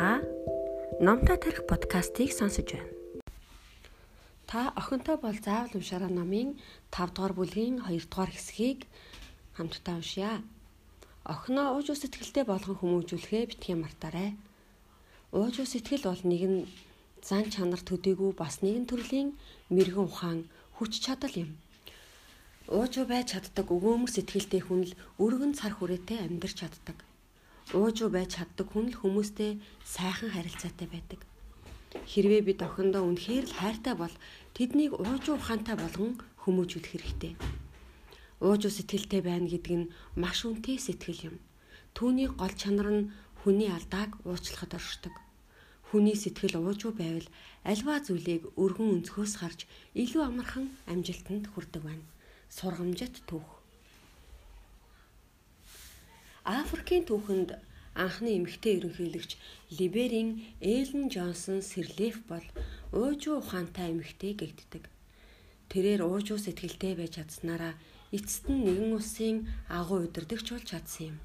[0.00, 0.22] Та
[0.98, 2.88] номтой тарих подкастыг сонсож байна.
[4.48, 6.56] Та охинтой бол заавал уншаараа номын
[6.88, 8.88] 5 дугаар бүлгийн 2 дугаар хэсгийг
[9.56, 10.40] хамтдаа уншъя.
[11.32, 14.30] Охиноо ууж сэтгэлтэй болгон хүмүүжүүлэхээ битгий мартаарай.
[15.36, 16.54] Ууж сэтгэл бол нэгэн
[17.20, 19.36] зан чанар төдийгүй бас нэгэн төрлийн
[19.68, 20.40] мэрэгэн ухаан
[20.80, 21.50] хүч чадал юм.
[22.72, 26.96] Ууж байж чаддаг өгөөмөр сэтгэлтэй хүн л өргөн цар хүрээтэй амьдрч чаддаг
[27.70, 31.20] уужуу байж чаддаг хүн л хүмүүстэй сайхан харилцаатай байдаг.
[32.10, 34.14] Хэрвээ бид охиндоо үнэхээр л хайртай бол
[34.58, 37.32] тэднийг уужуу ухаантай болгон хүмүүжүүлэх хэрэгтэй.
[38.42, 41.36] Уужуу сэтгэлтэй байна гэдэг нь маш үнэтэй сэтгэл юм.
[41.94, 45.14] Түүний гол чанар нь хүний алдааг уучлахад оршдог.
[45.94, 47.28] Хүний сэтгэл уужуу байвал
[47.62, 52.06] альва зүйлийг өргөн өнцгөөс харж илүү амархан амжилтанд хүрдэг байна.
[52.50, 53.59] Сургамжит түүх
[56.50, 57.50] Африкийн түүхэнд
[57.94, 59.38] анхны эмэгтэй ерөнхийлөгч
[59.78, 62.42] Либерийн Эллен Джонсон Сэрлеф бол
[62.90, 64.90] уужуу ухаантай эмэгтэй гэгддэг.
[65.70, 67.78] Тэрээр уужуу сэтгэлтэй байж чадсанараа
[68.10, 69.46] эцэст нь нэгэн улсын
[69.78, 71.16] агуу удирдагч болж чадсан юм.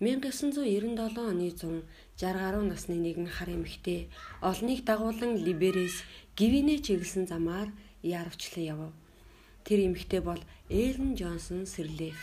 [0.00, 1.84] 1997 оны 100
[2.16, 4.08] 60 гаруй насны нэгэн хар эмэгтэй
[4.40, 6.08] олныг дагуулan Либерээс
[6.38, 7.68] гивинэ чиглэсэн замаар
[8.00, 8.96] яарвчлан явв.
[9.68, 10.40] Тэр эмэгтэй бол
[10.72, 12.16] Эллен Джонсон Сэрлеф.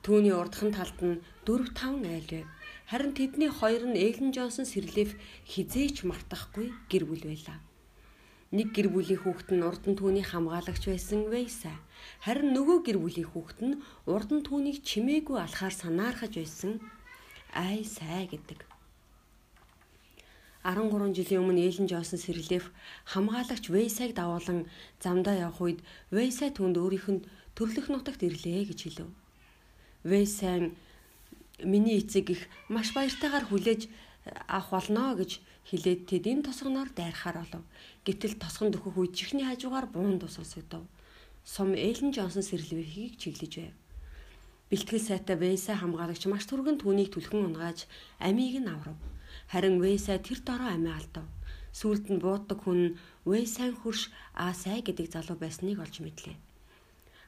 [0.00, 2.48] Түүний урдхан талд нь 4 5 айл байв.
[2.88, 5.12] Харин тэдний хоёр нь Эллен Джонсон сэрлэв
[5.44, 7.60] хизээч мартахгүй гэр бүл байлаа.
[8.56, 11.76] Нэг гэр бүлийн хүүхэд нь урд нь түүний хамгаалагч байсан Вейса.
[12.24, 16.80] Харин нөгөө гэр бүлийн хүүхэд нь урд нь түүнийг чимээгүй алхаар санаархаж байсан
[17.52, 18.64] Ай сай гэдэг.
[20.64, 22.72] 13 жилийн өмнө Эллен Джонсон сэрлэв
[23.04, 24.64] хамгаалагч Вейсаг давуулан
[24.96, 29.19] замдаа явх үед Вейса түнд өөрийнх нь төрлөх нутагт ирлээ гэж хэлв.
[30.04, 30.72] Вэйсэн
[31.62, 33.90] миний эцэг их маш баяртайгаар хүлээж э,
[34.48, 37.62] авах болно гэж хэлээд тэд энэ тосгоноор дайрахаар болов.
[38.06, 40.88] Гэтэл тосгон дөхөх үед чихний хажуугаар буун дус сонсогдов.
[41.44, 43.74] Сум Эллен Джонсон сэрлэвхийг чиглэж байв.
[44.70, 47.84] Бэлтгэл сайтай Вэйса хамгаалагч маш түргэн түүнийг түлхэн унгааж
[48.22, 48.96] амийг нь аврав.
[49.52, 51.26] Харин Вэйса тэр дороо амиа алдав.
[51.76, 52.96] Сүүлд нь бууддаг хүн
[53.28, 56.49] Вэйсан хурш Аасай гэдэг залуу байсныг олж мэдлээ.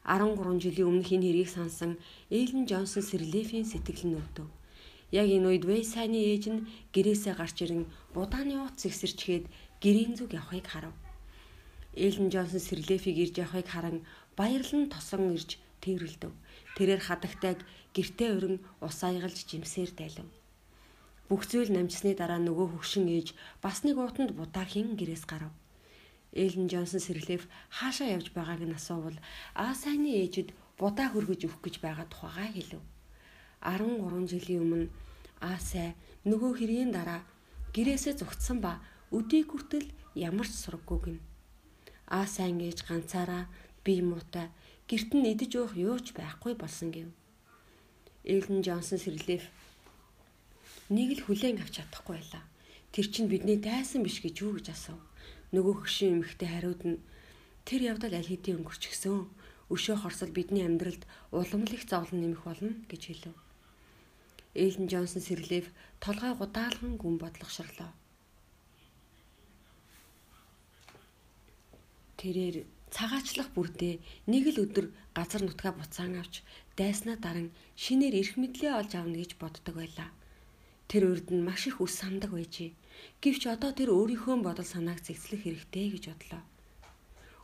[0.03, 4.51] 13 жилийн өмнөх энэ хэргийг сансан Эллен Джонсон Сэрлефийн сэтгэл нь өвдөв.
[5.15, 9.47] Яг энэ үед Вейсайны ээж нь гэрээсээ гарч ирэн будааны утас ихсэрчгээд
[9.79, 10.95] гэрийн зүг явахыг харав.
[11.95, 14.03] Эллен Джонсон Сэрлефийг ирж явахыг харан
[14.35, 16.33] баярлан тосон ирж тэрвэрлдэв.
[16.75, 17.63] Тэрээр хадагтайг
[17.95, 20.27] гертээ өрн ус аягалж жимсээр дайлав.
[21.29, 25.53] Бүх зүйл намжсны дараа нөгөө хөвшин ээж бас нэг уутанд будаахийн гэрээс гарав.
[26.33, 29.19] Эллен Джонсон сэрлэв хаашаа явж байгааг нь асуувал
[29.53, 32.81] Аасайны ээжид будаа хөргөж өгөх гэж байгаа тухайгаа хэлв.
[33.61, 34.89] 13 жилийн өмнө
[35.45, 35.93] Аасай
[36.25, 37.21] нөгөө хэргийн дараа
[37.77, 38.81] гэрээсээ зүгтсэн ба
[39.13, 41.25] өдийг хүртэл ямар ч сураггүйг нь.
[42.09, 43.45] Аасайн ээж ганцаараа
[43.85, 44.49] бие муутай
[44.89, 47.13] гэрт нь идэж уух юуч байхгүй болсон гэв.
[48.25, 49.45] Эллен Джонсон сэрлэв
[50.89, 52.45] нэг л хүлээн авч чадахгүй байлаа.
[52.93, 55.12] Тэр чинь бидний дайсан биш гэж юу гэж асуув
[55.53, 57.03] нөгөө хөшин эмэгтэй хариуд нь
[57.69, 59.29] тэр явдал аль хэдийн өнгөрчихсөн.
[59.73, 63.37] Өшөө хорсол бидний амьдралд улам л их зовлон нэмэх болно гэж хэлв.
[64.53, 65.67] Эйлен Джонсон сэрлэв
[66.01, 67.91] толгой гудаалган гүн бодлогошрлоо.
[72.21, 73.95] Тэрээр цагаачлах бүрдээ
[74.29, 74.87] нэг л өдөр
[75.17, 76.45] газар нутгаа буцаан авч
[76.77, 77.49] дайснаа даран
[77.83, 80.09] шинээр эрх мэдлээ олж авна гэж боддог байлаа.
[80.89, 82.77] Тэр урд нь маш их үс самдаг байжээ.
[83.23, 86.43] Гэвч одоо тэр өөрийнхөө бодол санааг зэгцлэх хэрэгтэй гэж бодлоо.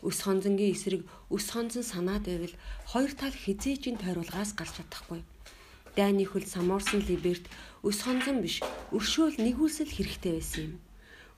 [0.02, 2.54] Өс хонзонгийн эсрэг өс хонзон санаад байвал
[2.90, 5.22] хоёр тал хизээжийн тойруулгаас гарч чадахгүй.
[5.98, 7.46] Дайны хөл самуурсан либерт
[7.82, 8.62] өс хонзон биш
[8.94, 10.74] өршөөл нэгүүлсэл хэрэгтэй байсан юм.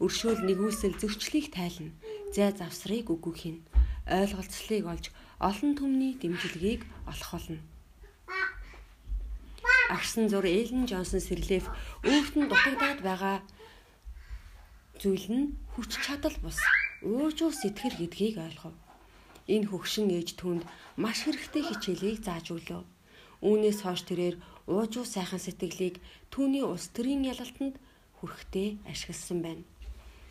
[0.05, 1.93] Өршөөл нэгүүлсэл зөрчлийг тайлна.
[2.33, 3.59] Зай завсрыг үгүй хийн.
[4.05, 5.05] Ойлголцлыг олж
[5.41, 7.61] олон түмний дэмжлэгийг олох болно
[9.91, 11.67] агшин зур Эллен Джонсон сэрлэв
[12.07, 13.37] өөрт нь дутагдаад байгаа
[15.01, 16.61] зүйл нь хүч чадал бус
[17.01, 18.77] уужуу сэтгэл гэдгийг ойлгов.
[19.49, 20.63] Энэ хөгшин ээж түнд
[21.01, 22.85] маш хэрэгтэй хичээлийг зааж өглөө.
[23.49, 24.37] Үүнээс хойш тэрээр
[24.69, 25.97] уужуу сайхан сэтгэлийг
[26.29, 27.81] түүний улс төрийн ялалтанд
[28.21, 29.65] хүрэхтэй ашигласан байна.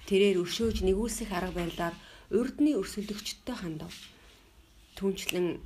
[0.06, 1.96] Тэрээр өршөөж нэгүүлсэх арга барилаар
[2.30, 3.94] урдны өрсөлдөгчдтэй хандав.
[5.02, 5.58] Түүнчлэн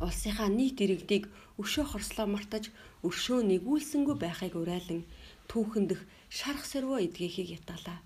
[0.00, 1.28] улсынхаа нийт иргэдийг
[1.60, 2.72] өшөө хорслоо мартаж
[3.04, 5.04] өршөө нэгүүлсэнгүй байхыг уриалan
[5.50, 6.00] түүхэндх
[6.30, 7.98] шарах сэрвөө эдгэхийг ятгалаа.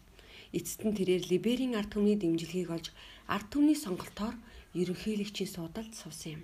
[0.56, 2.86] Эцэст нь тэрээр Либерийн ард түмний дэмжлэгийг олж
[3.28, 4.32] ард түмний сонголтоор
[4.72, 6.42] ерөнхийлөгчийн суудалд суусан юм.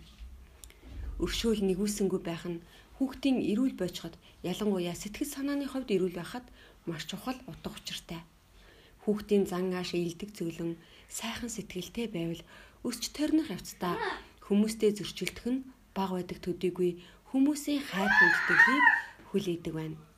[1.25, 2.61] Өршөөл нэгүүлсэнгүй байх нь
[3.00, 4.14] хүүхдийн эрүүл бойцоход
[4.44, 6.44] ялангуяа сэтгэл санааны хувьд эрүүл байхад
[6.85, 8.20] маш чухал утга учиртай.
[9.05, 10.76] Хүүхдийн зан ааш ийдэг зөвлөн
[11.08, 12.43] сайхан сэтгэлтэй байвал
[12.85, 13.97] өсч төрних явцдаа
[14.44, 15.64] хүмүүстэй зөрчилдөх нь
[15.97, 17.00] баг байдаг төдийгүй
[17.32, 18.85] хүмүүсийн хайр хүндэтгэлийг
[19.32, 20.09] хүлээдэг байна.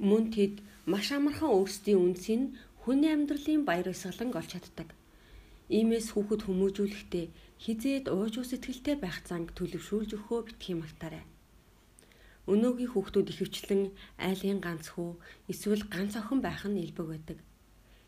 [0.00, 4.88] Мөн тэд маш амархан өөрсдийн үнсийг хүний амьдралын баяр баясгалан олж чаддаг.
[5.68, 7.26] Иймээс хүүхэд хүмүүжүүлэхдээ
[7.60, 11.24] хизээд ууж ус сэтгэлтэй байх занг төлөвшүүлж өгөхөө битгий мартаарай.
[12.48, 13.82] Өнөөгийн хүүхдүүд ихэвчлэн
[14.16, 15.10] айлын ганц хүү
[15.52, 17.38] эсвэл ганц охин байх нь илбэг байдаг.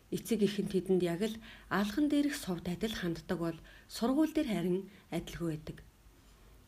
[0.09, 1.37] Эцэг ихэн тэдэнд яг л
[1.69, 4.79] алхан дээрх сувд адил ханддаг бол сургууль дээр харин
[5.13, 5.77] адилгүй байдаг.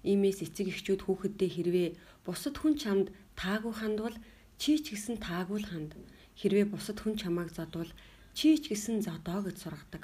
[0.05, 1.89] Иймээс эцэг эхчүүд хүүхэддээ хэрвээ
[2.25, 4.17] бусад хүн чамд таагүй хандвал
[4.61, 5.91] чи ч гэсэн таагүй л ханд.
[6.39, 7.91] Хэрвээ бусад хүн чамааг задвал
[8.37, 10.03] чи ч гэсэн зодоо гэж сургадаг.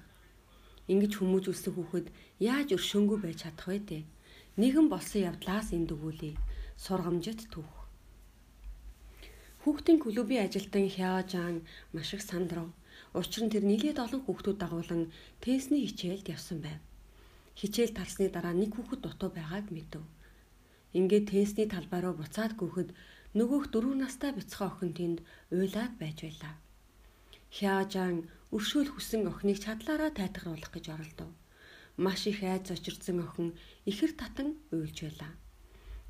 [0.92, 2.08] Ингэж хүмүүжүүлсэн хүүхэд
[2.40, 4.00] яаж өршөөнгөө байж чадах вэ те?
[4.60, 6.36] Нэгэн болсон явдлаас энд өгүүлээ.
[6.76, 7.82] Сургамжит түүх.
[9.62, 11.56] Хүүхдийн клубын ажилтан Хяо Жан
[11.94, 12.68] маш их сандрав.
[13.14, 15.04] Учир нь тэр нэлээд олон хүүхдүүд дагуулan
[15.44, 16.80] тестний хичээлд явсан байв.
[17.60, 20.02] Хичээл талсны дараа нэг хүүхэд дутуу байгааг мэдв.
[20.98, 22.90] Ингээд тестний талбай руу буцаад гүөхөд
[23.38, 25.18] нөгөөх дөрөв настай бяцхан охин тэнд
[25.56, 26.54] уйлаад байж байлаа.
[27.58, 31.30] Хяажан өршөөл хүсэн охиныг чадлаараа тайтгаруулах гэж оролдов.
[32.04, 33.56] Маш их айц очирдсан охин
[33.88, 35.32] ихэр татан уйлж байлаа.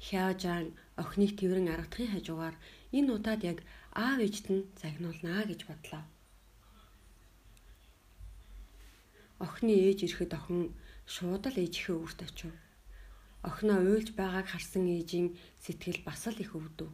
[0.01, 0.65] Хяажан
[1.01, 2.55] охиныг тэрэн аргадахын хажуугаар
[2.97, 3.59] энэ удаад яг
[3.93, 6.03] аав ээжт нь загнуулнаа гэж бодлоо.
[9.45, 10.73] Охины ээж ирэхэд охин
[11.13, 12.53] шууд л ээжийнхээ үрт очив.
[13.49, 15.27] Охиноо уйлж байгааг харсан ээжийн
[15.61, 16.89] сэтгэл бас л их өвдөв.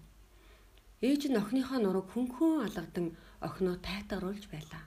[0.98, 3.08] Ээж нь охиныхоо нурууг хөнхөн алгадан
[3.48, 4.84] охиноо тайтгаруулж байлаа.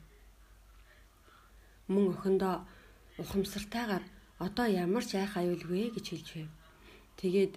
[1.87, 2.67] Мөн охиндоо
[3.23, 4.05] ухамсартайгаар
[4.47, 6.51] одоо ямар ч айх аюулгүй гэж хэлж байв.
[7.21, 7.53] Тэгээд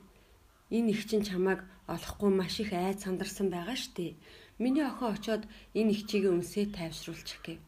[0.70, 4.22] энэ их чинь чамайг олохгүй маш их айд сандарсан байгаа штэ.
[4.62, 7.60] Миний охин очоод энэ их чигээ үнсээ тайвшруулчих гэв.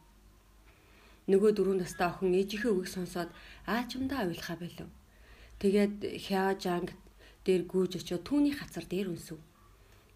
[1.32, 3.30] Нөгөө дөрөв настай охин ээжийнхээ үгийг сонсоод
[3.66, 4.90] аачмдаа уйлахаа болов.
[5.58, 5.96] Тэгээд
[6.26, 6.94] Хяо Жанг
[7.42, 9.42] дээр гүйж очоод түүний хацар дээр үнсв.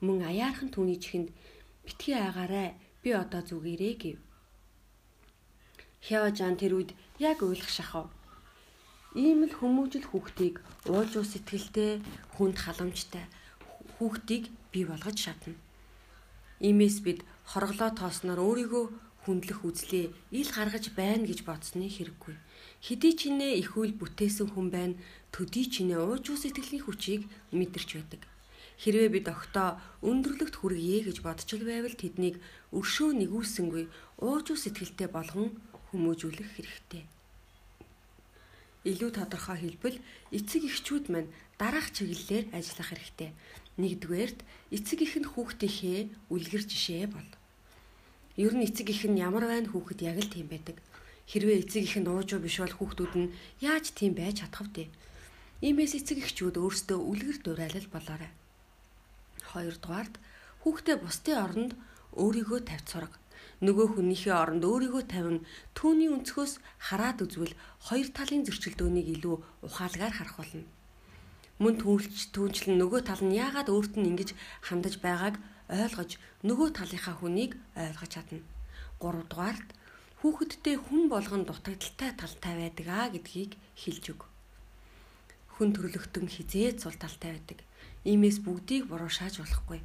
[0.06, 1.30] Мөн аяархан түүний чихэнд
[1.86, 4.18] битгий агаарай би одоо зүгээрээ гэв.
[6.08, 8.08] Хяо Жан тэр үед яг уйлах шахав.
[9.16, 12.00] Ийм л хүмүүжил хүүхдийг уулжуу сэтгэлтэй,
[12.38, 13.26] хүнд халамжтай
[14.00, 15.60] хүүхдийг бий болгож шатна.
[16.64, 17.20] Иймээс бид
[17.52, 18.86] хорглоо тоосноор өөрийгөө
[19.28, 20.06] хүндлэх үзлээ
[20.40, 22.36] ил гаргаж байна гэж бодсны хэрэггүй.
[22.80, 24.96] Хэдий ч нэ их үйл бүтээсэн хүн байна,
[25.36, 27.22] төдий ч нэ уужуу сэтгэлийн хүчийг
[27.52, 28.22] мэдэрч байдаг.
[28.80, 32.40] Хэрвээ бид огтоо өндөрлөгт хүргье гэж бодчил байвал тэднийг
[32.72, 33.84] өршөө нэгүүлсэнгүй
[34.24, 35.52] уужуу сэтгэлтэй болгон
[35.92, 37.04] хүмүүжүүлэх хэрэгтэй.
[38.88, 40.00] Илүү тодорхой хэлбэл
[40.32, 41.28] эцэг эхчүүд мань
[41.60, 43.36] дараах чиглэлээр ажиллах хэрэгтэй.
[43.76, 44.40] Нэгдүгээрт
[44.72, 47.30] эцэг их нь хүүхдийнхээ үлгэр жишээ бол.
[48.40, 50.80] Ер нь эцэг их нь ямар байна хүүхэд яг л тийм байдаг.
[51.28, 54.88] Хэрвээ эцэг их нь уужуу биш бол хүүхдүүд нь яаж тийм байж чадах вэ?
[55.60, 58.32] Иймээс эцэг эхчүүд өөрсдөө үлгэр дуурайлал болоорой.
[59.50, 60.16] Хоёрдугаард
[60.64, 61.72] хүүхдээ бусдын оронд
[62.14, 63.18] өөрийгөө тавьж сурга.
[63.66, 65.44] Нөгөө хүнийхээ оронд өөрийгөө тавин
[65.78, 66.54] түүний өнцгөөс
[66.88, 67.56] хараад үзвэл
[67.88, 69.36] хоёр талын зөрчилдөөнийг илүү
[69.68, 70.66] ухаалгаар харах болно.
[71.60, 74.30] Мөн түүнч түүнчлэн нөгөө тал нь яагаад өөрт нь ингэж
[74.64, 75.36] хандаж байгааг
[75.68, 76.12] ойлгож
[76.48, 78.40] нөгөө талынхаа хүнийг ойлгож чадна.
[79.04, 79.70] 3 дугаарт
[80.24, 84.22] хүүхэдтэй хүн болгон дутагдaltaй талтай байдаг аа гэдгийг хэлж өг.
[85.56, 87.60] Хүн төрлөختөн хизээд сул талтай байдаг.
[88.08, 89.84] Иймээс бүгдийг буруу шааж болохгүй.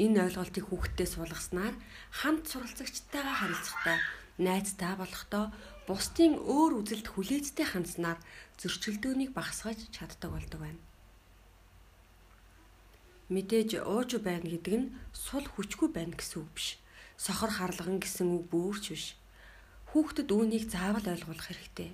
[0.00, 1.74] Энэ ойлголтыг хүүхдтэй суулгаснаар
[2.08, 3.98] хамт суралцагчтайгаа харилцахтаа
[4.40, 5.52] найзтай болохдоо
[5.84, 8.16] бусдын өөр үзэлд хүлээцтэй хандсанаар
[8.56, 10.80] зөрчилдөөнийг багасгаж чаддаг болдог байна.
[13.28, 16.68] Мэдээж ууж байна гэдэг нь сул хүчгүй байна гэсэн үг биш.
[17.20, 19.06] Сохор харлаган гэсэн үг бүрч биш.
[19.92, 21.92] Хүүхдэд үүнийг заавал ойлгуулах хэрэгтэй.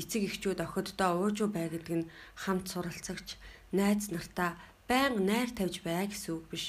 [0.00, 2.10] Эцэг эхчүүд охиддоо ууж бай гэдэг нь
[2.42, 3.36] хамт суралцагч,
[3.76, 4.56] найз нартаа
[4.88, 6.66] байнга найр тавьж бай гэсэн үг биш.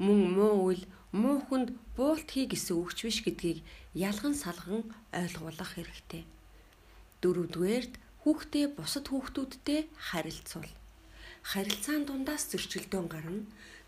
[0.00, 0.82] Мөн муу үйл
[1.12, 3.58] муу хүнд буулт хий гэсэн үгч биш гэдгийг
[3.94, 4.82] ялган салган
[5.12, 6.24] ойлгуулах хэрэгтэй.
[7.20, 10.70] Дөрөвдүгээрт хүүхдээ бусад хүүхдүүдтэй харилцуул
[11.50, 13.42] харилцаан дундаас зөрчилдөөн гарна.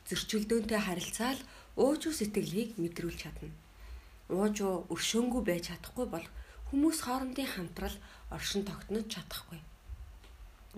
[0.09, 1.41] Зөрчилдөөнтэй харилцаал
[1.77, 3.53] уужуу сэтгэлийг мэдрүүлж чадна.
[4.33, 6.27] Уужуу өршөөнгүй байж чадахгүй бол
[6.71, 7.97] хүмүүс хоорондын хамтрал
[8.33, 9.61] оршин тогтнож чадахгүй.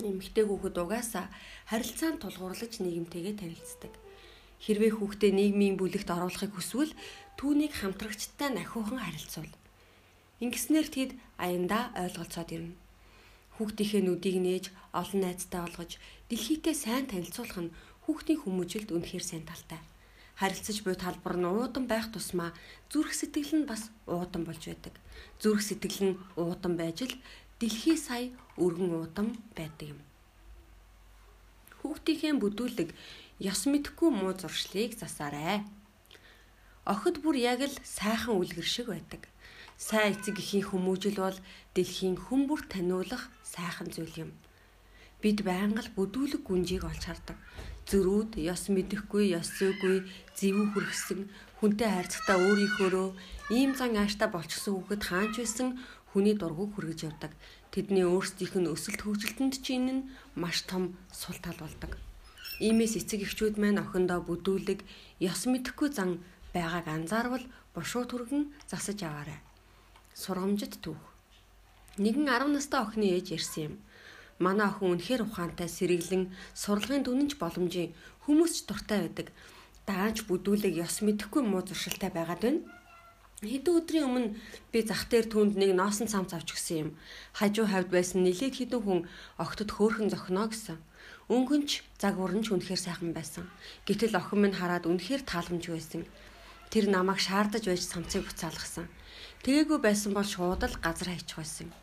[0.01, 1.29] Эмэгтэй хүүхэд угаасаа
[1.69, 3.93] харилцаанд тулгуурлаж нийгэмтэйгээ танилцдаг.
[4.65, 6.97] Хэрвээ хүүхдээ нийгмийн бүлэгт оруулахыг хүсвэл
[7.37, 9.53] түүнийг хамтрагчтай нахиухан харилцуул.
[10.41, 12.81] Ингэснээр тэд аяндаа ойлголцоод ирнэ.
[13.61, 14.65] Хүүхдийнхээ нүдийг нээж
[14.97, 16.01] олон найзтай олгож
[16.33, 17.75] дэлхийдээ сайн танилцуулах нь
[18.09, 19.81] хүүхдийн хүмүүжилд үнэхээр сайн талтай.
[20.41, 22.51] Харилцаж буй талбар нь уудан байх тусмаа
[22.89, 24.95] зүрх сэтгэл нь бас уудан болж байдаг.
[25.37, 27.15] Зүрх сэтгэл нь уудан байж л
[27.63, 30.01] дэлхий сая өргөн уудан байдаг юм.
[31.79, 32.91] Хүүхдийнхээ бүдүүлэг
[33.39, 35.63] ёс мэдхгүй муу зуршлыг засаарай.
[36.83, 39.31] Охид бүр яг л сайхан үлгэр шиг байдаг.
[39.79, 41.39] Сайн эцэг эхийн хүмүүжил бол
[41.79, 44.31] дэлхийн хүмүүр таниулах сайхан зүйл юм.
[45.23, 47.39] Бид байнга л бүдүүлэг гүнжийг олж хардаг.
[47.87, 50.03] Зөрүүд, ёс мэдэхгүй, ёс зүйгүй,
[50.35, 51.31] зэвүү хүрхсэн,
[51.63, 53.09] хүнтэй харьцахдаа өөрийнхөөрөө
[53.55, 55.69] ийм зан ааштай болчихсон хүүхэд хаанч байсан
[56.13, 57.33] хүний дургуг хүргэж явдаг.
[57.73, 61.97] Тэдний өөрсдийнх нь өсөлт хөгжилтөнд чинь нь маш том сул тал болдог.
[62.61, 64.85] Иймээс эцэг эхчүүд маань охиндоо бүдүүлэг,
[65.25, 66.21] ёс мэдэхгүй зан
[66.53, 69.41] байгааг анзаарвал бушуу түргэн засаж аваарай.
[70.13, 71.01] Сургамжит түүх.
[71.97, 73.75] Нэгэн 10 настай охины ээж ирсэн юм.
[74.37, 77.97] Манай охин үнэхээр ухаантай, сэргэлэн, сурлагын дүнэнч боломжийн
[78.29, 79.29] хүмүүсч дуртай байдаг.
[79.89, 82.61] Даанч бүдүүлэг ёс мэдэхгүй муу зуршилтай байгаад байна.
[83.43, 84.29] Хэдэн өдрийн өмнө
[84.71, 86.91] би зах дээр түнд нэг носон цамц авч гисэн юм.
[87.35, 89.01] Хажуу хавьд байсан нилээд хідэн хүн
[89.35, 90.79] огтод хөөхөн зохино гэсэн.
[91.27, 93.51] Өнгөнч загварнч үнэхээр сайхан байсан.
[93.83, 96.07] Гэтэл охин минь хараад үнэхээр тааламж байсан.
[96.71, 98.87] Тэр намайг шаардаж байж цамцыг буцаалгасан.
[99.43, 101.75] Тэгээгүй байсан бол шууд л газар хайчих байсан.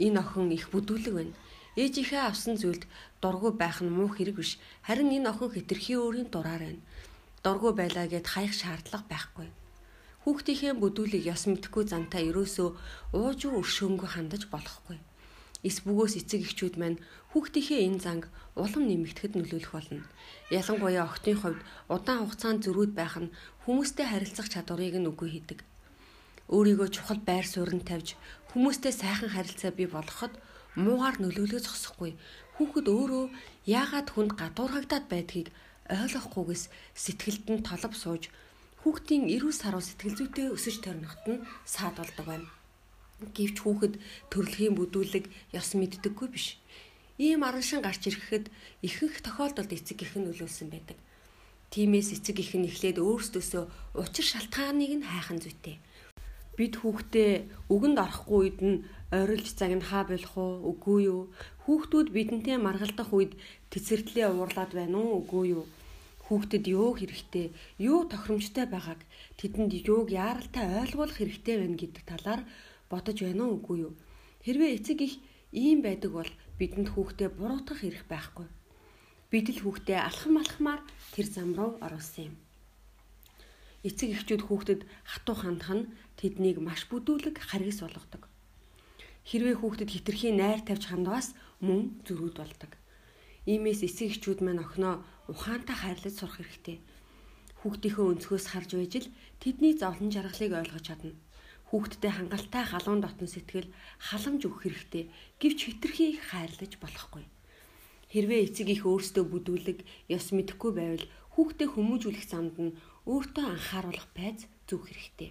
[0.00, 1.36] Энэ охин их бүдүүлэг байна.
[1.76, 2.88] Ээжийнхээ авсан зүйлд
[3.20, 4.56] дургу байх нь муу хэрэг биш.
[4.88, 6.82] Харин энэ охин хэтэрхий өөрийн дураар байна.
[7.44, 9.52] Дургу байлаа гэд хаях шаардлага байхгүй.
[10.24, 12.68] Хүүхдийнхээ бүдүүлийг яс мэдхгүй зантай ерөөсөө
[13.12, 14.96] ууж уу өршөөнгөө хандаж болохгүй.
[15.68, 16.96] Эс бөгөөс эцэг эхчүүд маань
[17.36, 18.24] хүүхдийнхээ энэ занг
[18.56, 20.04] улам нэмэгдэхэд нөлөөлөх болно.
[20.48, 21.60] Ялангуяа охтын хувьд
[21.92, 23.32] удаан хугацаанд зөрүүд байх нь
[23.68, 25.60] хүмүүстэй харилцах чадварыг нь үгүй хийдэг.
[26.48, 28.16] Өөрийгөө чухал байр суурин тавьж
[28.52, 30.32] хүмүүстэй сайхан харилцаа бий болгоход
[30.76, 32.16] муугаар нөлөөлөө зогсохгүй.
[32.56, 33.24] Хүүхэд өөрөө
[33.68, 35.48] яагаад хүнд гадуурхагдаад байдгийг
[35.88, 36.64] ойлгохгүйгээс
[36.96, 38.32] сэтгэлд нь толб сууж
[38.84, 42.48] хүүхдийн эрүүл саруу сэтгэл зүйтэй өсөж төрнөхт нь саад болдог байна.
[43.32, 43.94] Гэвч хүүхэд
[44.28, 45.24] төрөлхийн бүдүүлэг
[45.56, 46.60] ёс мэддэггүй биш.
[47.16, 48.52] Ийм араншин гарч ирэхэд
[48.84, 51.00] ихэнх тохиолдолд эцэг их нь нөлөөлсөн байдаг.
[51.72, 53.64] Тимээс эцэг их нь эхлээд өөрсдөөсөө
[54.04, 55.80] учир шалтгааныг нь хайхан зүйтэй.
[56.60, 57.32] Бид хүүхдээ
[57.72, 58.84] үгэнд орохгүй үед нь
[59.16, 61.32] ойролж цаг нь хаа болох уу үгүй юу
[61.64, 63.32] хүүхдүүд бидэнтэй маргалдах үед
[63.72, 65.64] тэцэрдлээ уурлаад байна уу үгүй юу
[66.26, 69.00] хүүхдэд юу хэрэгтэй юу тохиромжтой байгааг
[69.36, 72.42] тэдэнд юуг яаралтай ойлгуулах хэрэгтэй байна гэдэг талаар
[72.88, 73.92] бодож байна уу үгүй юу?
[74.44, 75.14] Хэрвээ эцэг их
[75.52, 78.48] ийм байдаг бол бидэнд хүүхдээ буруутгах хэрэг байхгүй.
[79.30, 80.80] Бид л хүүхдээ алхам алхмаар
[81.12, 82.36] тэр зам руу оруулсан юм.
[83.84, 88.22] Эцэг эхчүүд хүүхдэд хатуу хандах нь тэднийг маш бүдүүлэг харгас болгодог.
[89.28, 92.72] Хэрвээ хүүхдэд хитрхийн найр тавьж хандваас мөн зөрүүд болдог.
[93.44, 96.78] Иймээс эсэг эхчүүд маань охиноо ухаантай хайрлаж сурах хэрэгтэй.
[97.64, 99.08] Хүүхдийнхөө өнцгөөс харж байж л
[99.40, 101.16] тэдний зовлон жаргалыг ойлгож чадна.
[101.72, 105.04] Хүүхдтэй хангалттай халуун дотн сэтгэл халамж өгөх хэрэгтэй.
[105.40, 107.24] Гэвч хитрхийг хайрлаж болохгүй.
[108.12, 109.78] Хэрвээ эцэг их өөрсдөө бүдүүлэг
[110.12, 112.76] ёс мэдэхгүй байвал хүүхдэд хүмүүжүүлэх замд нь
[113.10, 115.30] өөртөө анхааруулах байз зүөх хэрэгтэй.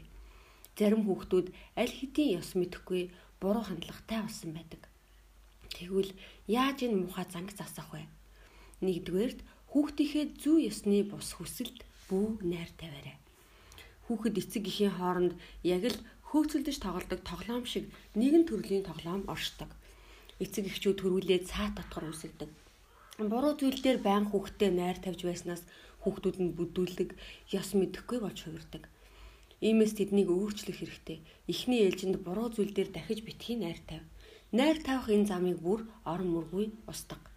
[0.75, 1.47] Зарим хүүхдүүд
[1.79, 4.81] аль хэдийн ёс мэдэхгүй буруу хандлагатай болсон байдаг.
[5.71, 6.11] Тэгвэл
[6.49, 8.03] яаж энэ муухай занг засах вэ?
[8.83, 9.39] Нэгдүгээрт
[9.73, 13.17] хүүхдийнхээ зүү ёсны бус хүсэлд бүү найр тавиарай.
[14.05, 15.33] Хүүхэд эцэг эхийн хооронд
[15.65, 15.97] яг л
[16.29, 19.73] хөөцөлдөж тоглодог тоглоом шиг нэгэн төрлийн тоглоом оршдог.
[20.37, 22.53] Эцэг эхчүүд төрүүлээд цаа татвар үсгдэг.
[23.17, 25.65] Буруу зүйл дээр байн хүүхдтэй найр тавьж байснаас
[26.05, 27.09] хүүхдүүд нь бүдүүлэг,
[27.57, 28.85] ёс мэдэхгүй болж хувирдаг.
[29.57, 31.17] Иймээс тэднийг өөрчлөх хэрэгтэй.
[31.49, 34.05] Эхний ээлжинд буруу зүйл дээр дахиж битгий найр тавь.
[34.53, 37.32] Найр тавих энэ замыг бүр орон мөргүй устдаг.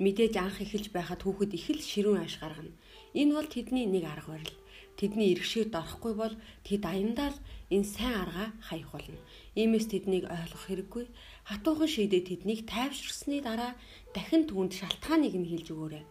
[0.00, 2.72] Мэдээж анх эхэлж байхад хүүхэд их л ширүүн ааш гаргана.
[3.12, 4.56] Энэ бол тэдний нэг арга барил.
[4.96, 7.38] Тэдний иргэшээд орохгүй бол тэд аяндаа л
[7.68, 9.20] энэ сайн аргаа хаях болно.
[9.60, 11.04] Иймээс тэднийг ойлгох хэрэггүй.
[11.52, 13.76] Хатуухан шийдээ тэднийг тайвширсны дараа
[14.16, 16.04] дахин түүнд шалтгааныг нь хэлж өгөөрэй.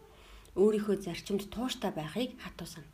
[0.54, 2.86] Өөрийнхөө зарчимд тууштай байхыг хатуусна.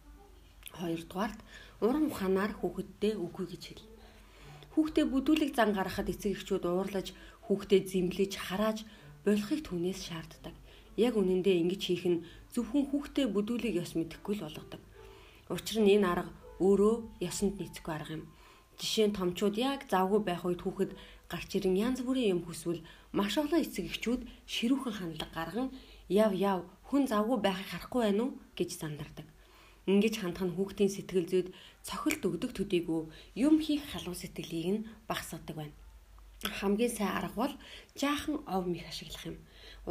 [0.80, 1.40] Хоёрдугаарт
[1.84, 3.84] урам ухаанаар хүүхэддээ үгүй гэж хэл.
[4.75, 7.12] Хүүхдээ бүдүүлэг зан гаргахад эцэг эхчүүд уурлаж
[7.48, 8.84] хүүхдээ зэмлэж харааж
[9.24, 10.56] болохыг түүнээс шаарддаг.
[10.98, 12.24] Яг үнэндээ ингэж хийх нь
[12.56, 14.82] зөвхөн хүүхдээ бүдүүлэг ёс мэдэхгүй л болгодог.
[15.52, 16.32] Учир нь энэ арга
[16.64, 18.24] өөрөө ёсонд нийцэхгүй арга юм.
[18.80, 20.92] Жишээ нь томчууд яг завгүй байх үед хүүхэд
[21.32, 24.22] гарч ирэн янз бүрийн юм хүсвэл маш олон эцэг эхчүүд
[24.54, 25.70] ширүүхэн хандлага гарган
[26.08, 29.28] яв яв хүн завгүй байхыг харахгүй байна уу гэж зандардаг.
[29.86, 31.48] Ингэж хандах нь хүүхдийн сэтгэл зүйд
[31.88, 33.02] цохилт өгдөг төдийгүй
[33.46, 35.75] юм хийх халуун сэтгэлийг нь багасгадаг байна.
[36.60, 37.54] Хамгийн сайн арга бол
[38.00, 39.38] жаахан ов мих ашиглах юм.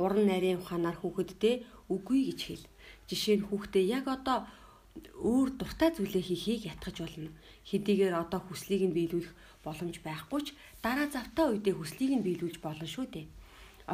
[0.03, 1.55] Уран нарийн ухаанаар хүүхэддээ
[1.95, 2.67] үгүй гэж хэл.
[3.09, 4.39] Жишээ нь хүүхдээ яг одоо
[5.31, 7.31] өөр дуртай зүйлээ хийхийг ятгах болно.
[7.69, 9.35] Хэдийгээр одоо хүслийг нь биелүүлэх
[9.67, 10.49] боломж байхгүй ч
[10.85, 13.27] дараа завтаа үедээ хүслийг нь биелүүлж болно шүү дээ.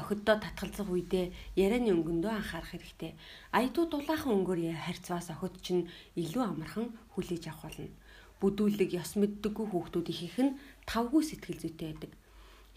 [0.01, 1.27] Охиддоо татгалзах үедээ
[1.65, 3.13] ярианы өнгөндөө анхаарах хэрэгтэй.
[3.59, 5.85] Аятуу дулаахан өнгөөр харьцваас охид чинь
[6.23, 7.91] илүү амархан хүлээж авах болно.
[8.41, 12.13] Бүдүүлэг ёс мэддэггүй хүүхдүүд их их нь тавгүй сэтгэл зүйтэй байдаг.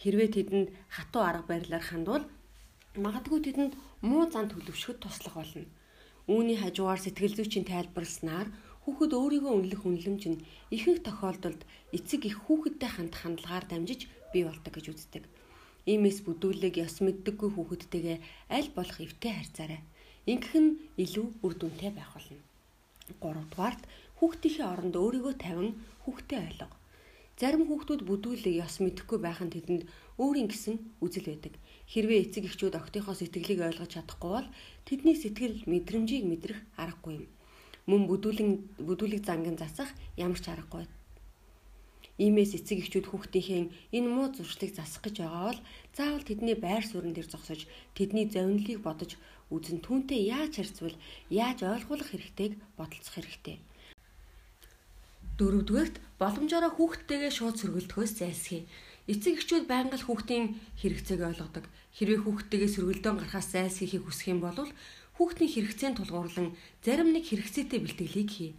[0.02, 2.26] Хэрвээ тэдэнд хатуу арга барилаар хандвал
[2.94, 3.74] магадгүй тэдэнд
[4.06, 5.66] муу зан төлөвшөхөд туслах болно.
[6.30, 8.54] Үүний хажуугаар сэтгэл зүйчийн тайлбарласнаар
[8.86, 14.74] хүүхэд өөрийгөө үнэлэх үнэлэмж нь ихэнх тохиолдолд эцэг их хүүхэдтэй хандах хандлагаар дамжиж бий болдог
[14.78, 15.24] гэж үздэг.
[15.90, 18.18] Иймээс бүдүүлэг ёс мэддэггүй хүүхэдтэйгээ
[18.54, 19.82] аль болох эвтэй харьцаарай.
[20.30, 22.40] Ингэх нь илүү үр дүнтэй байх болно.
[23.20, 23.84] 3 дугаарт
[24.22, 26.78] хүүхдийнхээ оронд өөрийгөө тавин хүүхдэд ойлго.
[27.42, 29.84] Зарим хүүхдүүд бүдүүлэг ёс мэдэхгүй байх нь тэдэнд
[30.22, 31.58] өөрийн гэсэн үзэл байдаг.
[31.94, 34.50] Хэрвээ эцэг эхчүүд октийнхоо сэтгэлийг ойлгож чадахгүй бол
[34.90, 37.26] тэдний сэтгэл мэдрэмжийг мэдрэх аргагүй юм.
[37.86, 40.90] Мөн бүдүүлэн бүдүүлэг зангийн засах ямар ч аргагүй
[42.22, 45.62] Иймээс эцэг эхчүүд хүүхдийнхээ энэ муу зуршлыг засах гэж байгаа бол
[45.98, 47.66] заавал тэдний байр суурин дээр зогсож
[47.98, 49.18] тэдний зовнилыг бодож
[49.50, 50.98] үзэн түүнтэй яаж харьцвал
[51.34, 53.58] яаж ойлгуулах хэрэгтэйг бодолцох хэрэгтэй.
[55.42, 58.70] Дөрөвдүгээрт боломжоор хүүхдтэйгээ шууд сөргөлдөхөөс зайлсхий.
[59.04, 61.66] Эцэг эхчүүд байнга л хүүхдийн хэрэгцээг ойлгодог.
[61.92, 64.56] Хэрвээ хүүхдтэйгээ сөргөлдөөн гарахаас зайлсхийхийг хүсэх юм бол
[65.20, 68.52] хүүхдийн хэрэгцээнд тулгуурлан зарим нэг хэрэгцээтэй бэлтгэлийг хий.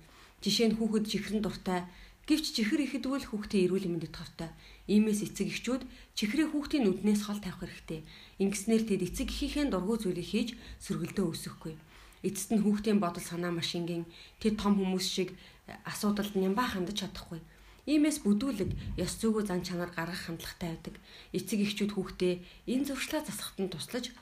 [0.44, 1.88] Жишээ нь хүүхэд чихрэн дуртай
[2.24, 4.48] Гэвч чихэр ихэдвэл хүүхдийн эрүүл мэндэд товтой.
[4.88, 5.82] Иймээс эцэг эхчүүд
[6.16, 8.00] чихрээ хүүхдийн нүднээс хол тавих хэрэгтэй.
[8.40, 10.48] Ингэснээр тэд эцэг эхийнхээ дургуй зүйлийг хийж
[10.80, 11.76] сөргөлдөө өсөхгүй.
[12.24, 14.08] Эцэст нь хүүхдийн бодол санаа машингийн
[14.40, 15.36] тэд том хүмүүс шиг
[15.84, 17.44] асуудалд нямбаа хандаж чадахгүй.
[17.84, 20.94] Иймээс бүдүүлэг ёс зүйн зан чанар гаргах хандлагатай байдаг.
[21.36, 22.34] Эцэг эхчүүд хүүхдээ
[22.72, 24.16] энэ зуршлаа засахад нь туслаж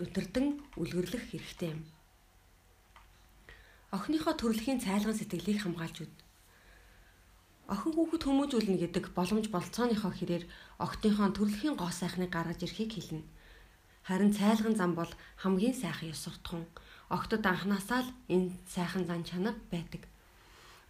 [0.00, 0.46] өдөрдөн
[0.80, 1.84] үлгэрлэх хэрэгтэй юм.
[3.92, 6.14] Охиныхоо төрөлхийн цайлган сэтгэлийг хамгаалж үд.
[7.68, 10.44] Охин хүүхэд хүмүүжүүлнэ гэдэг боломж болцооныхоо хэрээр
[10.80, 13.22] охтынхоо төрөлхийн гоо сайхныг гаргаж ирэхийг хэлнэ.
[14.08, 15.08] Харин цайлган зам бол
[15.40, 16.66] хамгийн сайхан ёс суртахуун.
[17.08, 20.02] Охтод анханасаа л энэ сайхан зан чанар байдаг.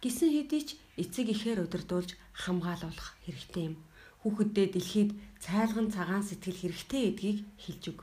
[0.01, 0.69] Гисэн хэдий ч
[1.01, 3.75] эцэг ихээр удирдуулж хамгаалуулах хэрэгтэй юм.
[4.21, 5.11] Хүүхэддээ дэлхийд
[5.43, 7.99] цайлган цагаан сэтгэл хэрэгтэй гэдгийг хэлж өг.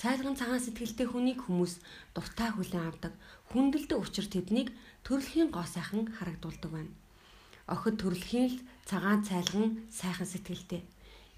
[0.00, 1.80] Цайлган цагаан сэтгэлтэй хүнийг хүмүүс
[2.14, 3.12] дуртай хүлээн авдаг.
[3.50, 4.68] Хүндэлдэг учраас тэднийг
[5.06, 6.92] төрөлхийн гоо сайхан харагдуулдаг байна
[7.66, 10.82] охид төрөлхийн л цагаан цайлган сайхан сэтгэлтэй.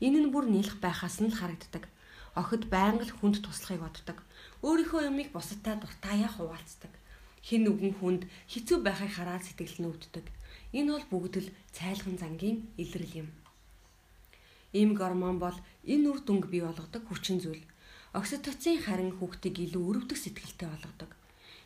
[0.04, 1.88] Энэ нь бүр нэлэх байхаас нь л харагддаг.
[2.36, 4.18] Охид байнга л хүнд туслахыг боддог.
[4.60, 6.92] Өөрийнхөө юмыг бусадтай дуртаяа хуваалцдаг.
[7.40, 8.22] Хин нэгэн хүнд
[8.52, 10.26] хэцүү байхыг хараад сэтгэл нь өвддөг.
[10.72, 13.28] Энэ бол бүгд л цайлган зангийн илрэл юм.
[14.76, 15.56] Им гормон бол
[15.88, 17.64] энэ үр дүнг бий болгодог хүчин зүйл.
[18.12, 21.10] Окситоцин харин хүүхдийг илүү өрөвдөх сэтгэлтэй болгодог.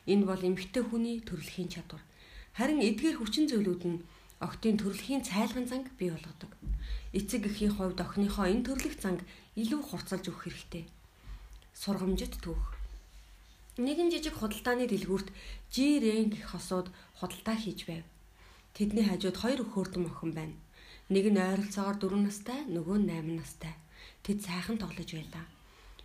[0.07, 2.03] Энэ бол эмэгтэй хүний төрөлхийн чадвар.
[2.55, 4.03] Харин эдгээр хүчин зүйлүүд нь
[4.38, 6.51] охтын төрөлхийн цайлган занг бий болгодог.
[7.11, 9.27] Эцэг эхийн хувьд охиныхоо энэ төрлөх занг
[9.59, 10.85] илүү хурцлж өгөх хэрэгтэй.
[11.75, 12.79] Сургамжит түүх.
[13.83, 15.29] Нэгэн жижиг худалдааны дэлгүүрт
[15.75, 16.87] Ж-рэнг гэх хосууд
[17.19, 18.05] худалдаа хийж байв.
[18.77, 20.57] Тэдний хажууд хоёр өхөөрдөн охин байна.
[21.13, 23.75] Нэг нь ойролцоогоор 4 настай, нөгөө нь 8 настай.
[24.25, 25.45] Тэд сайхан тоглож байлаа.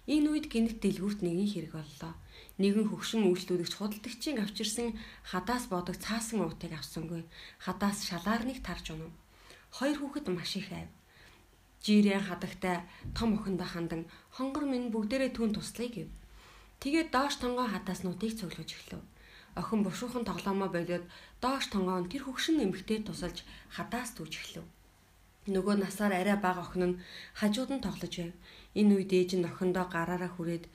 [0.07, 2.13] Энэ үед гинт дэлгүүрт нэгэн хэрэг боллоо
[2.57, 4.97] нэгэн хөгшин үйлчлүүлэгч худалдагчийн авчирсан
[5.29, 7.21] хадаас бодог цаасан уутыг авсангүй.
[7.61, 9.13] Хадаас шалаарныг тарж унав.
[9.77, 10.89] Хоёр хүүхэд маш их айв.
[11.85, 12.81] Жирийн хадагтай
[13.13, 14.01] том охиндоо хандан
[14.33, 16.09] хонгор минь бүгдээрээ түн туслая гэв.
[16.81, 19.01] Тэгээд доош тонгоо хадааснуудыг цуглуулж эхлэв.
[19.61, 21.05] Охин бушуухан тоглоомоо болоод
[21.43, 23.45] доош тонгоо тэр хөгшин нэмэгтэй тусалж
[23.75, 24.65] хадаас түүж эхлэв.
[25.47, 26.99] Нөгөө насаар арай бага охин нь
[27.39, 28.33] хажууд нь тоглож байв.
[28.79, 30.65] Энэ үед ээж нь охиндоо гараараа хүрээд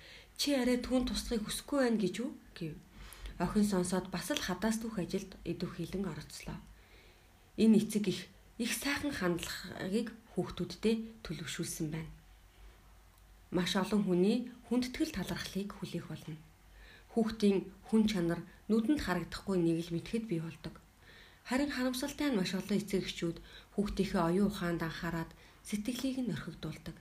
[0.42, 2.74] Чи арай түүн тусахыг хүсэхгүй байна гэж үү гэв.
[3.38, 6.58] Охин сонсоод бас л хадаас түүх ажилд идэв хилэн оролцлоо.
[7.62, 8.20] Энэ эцэг их
[8.58, 12.10] их сайхан хандлагыг хүүхдүүддээ төлөвшүүлсэн байна.
[13.54, 16.36] Маш олон хүний хүндэтгэл талархлыг хүлээх болно.
[17.12, 20.74] Хүүхдийн хүн чанар нүдэнд харагдахгүй нэг л мэтгэд бий болдог.
[21.48, 23.36] Харин харамсалтай нь маш олон эцэг эхчүүд
[23.74, 25.30] хүүхдийнхээ оюун ухаанд анхаарад
[25.68, 26.96] сэтгэлийг нь орхигдуулдаг.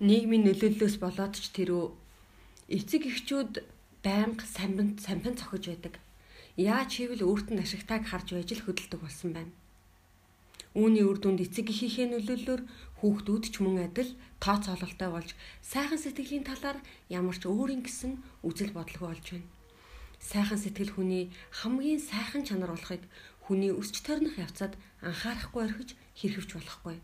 [0.00, 1.84] Нийгмийн нөлөөллөөс болоод ч тэрөө
[2.76, 3.52] эцэг эхчүүд
[4.04, 5.94] байнга самбин самбин цохиж байдаг.
[6.56, 9.52] Яаж хийвэл өөрт нь ашигтайг харж байж л хөдөлдөг болсон байна.
[10.72, 12.62] Үүний үр дүнд эцэг эхийнхээ нөлөөллөөр
[13.00, 14.12] хүүхдүүд ч мөн адил
[14.44, 15.30] тооцоололтой болж
[15.64, 19.48] сайхан сэтгэлийн талаар ямар ч өөрийн гэсэн үзэл бодлого болж байна.
[20.20, 21.24] Сайхан сэтгэл хүний
[21.58, 23.02] хамгийн сайхан чанар болохыг
[23.44, 26.96] хүний өсч төрнөх явцад анхаарахгүй орхиж хэрхэвч болохгүй.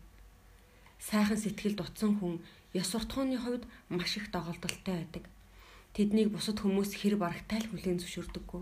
[1.01, 2.45] Сайхан сэтгэл дутсан хүн
[2.77, 5.25] ёс суртахууны хувьд маш их доголдолтой байдаг
[5.97, 8.61] тэднийг бусад хүмүүс хэр барагтай л хүлээн зөвшөөрдөггүй.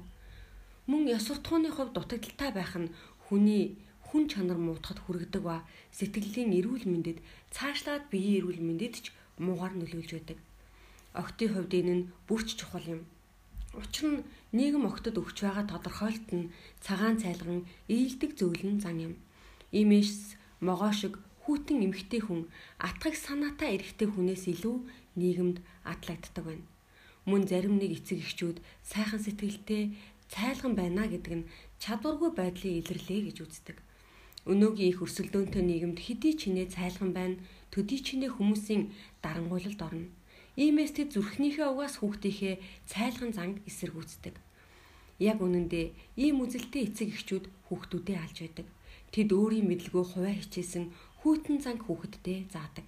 [0.88, 2.93] Мөн ёс суртахууны хувьд дутагдaltaй байх нь
[3.28, 3.76] хүний
[4.15, 7.19] хүн чанар муутахад хүргэдэг ба сэтгэлийн эрүүл мэндэд
[7.51, 9.06] цаашлаад биеийн эрүүл мэндэд ч
[9.43, 10.39] муугар нөлөөлж байдаг.
[11.12, 13.01] Охтын хувьд энэ нь бүрч чухал юм.
[13.75, 14.25] Учир нь
[14.56, 16.47] нийгэм огтод өгч байгаа тодорхойлт нь
[16.80, 19.13] цагаан цайлган ээлдэг зөөлөн зан юм.
[19.75, 22.47] Иймээс могоо шиг хүүтэн эмхтэй хүн
[22.80, 24.78] атгах санаатай эрэгтэй хүнээс илүү
[25.19, 25.58] нийгэмд
[25.91, 26.65] атлагддаг байна.
[27.28, 29.84] Мөн зарим нэг эцэг эхчүүд сайхан сэтгэлтэй
[30.32, 31.47] цайлган байна гэдэг нь
[31.84, 33.78] чадваргүй байдлын илэрлээ гэж үздэг.
[34.45, 37.41] Өнөөгийн их өрсөлдөөнтэй нийгэмд хэдий чинээ цайлган байна,
[37.73, 38.93] төдий чинээ хүмүүсийн
[39.25, 40.13] дарангуйлалд орно.
[40.53, 44.36] Иймээс тэд зүрхнийхээ угаас хүүхдийнхээ цайлган занг эсэргүүцдэг.
[45.17, 45.86] Яг үнэндээ
[46.21, 48.67] ийм үзэлтэй эцэг эхчүүд хүүхдүүдээ алж байдаг.
[49.12, 52.88] Тэд өөрийн мэдлэгөө хуваа хичээсэн хүүтэн занг хүүхэддээ заадаг.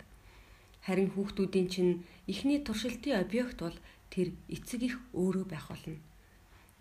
[0.85, 1.93] Харин хүүхдүүдийн чинь
[2.31, 3.77] эхний туршилтын объект бол
[4.13, 5.99] тэр эцэг их өөрөө байх болно.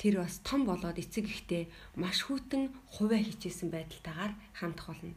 [0.00, 5.16] Тэр бас том болоод эцэг ихтэй маш хүүтэн хуваа хичээсэн байдалтайгаар хандах болно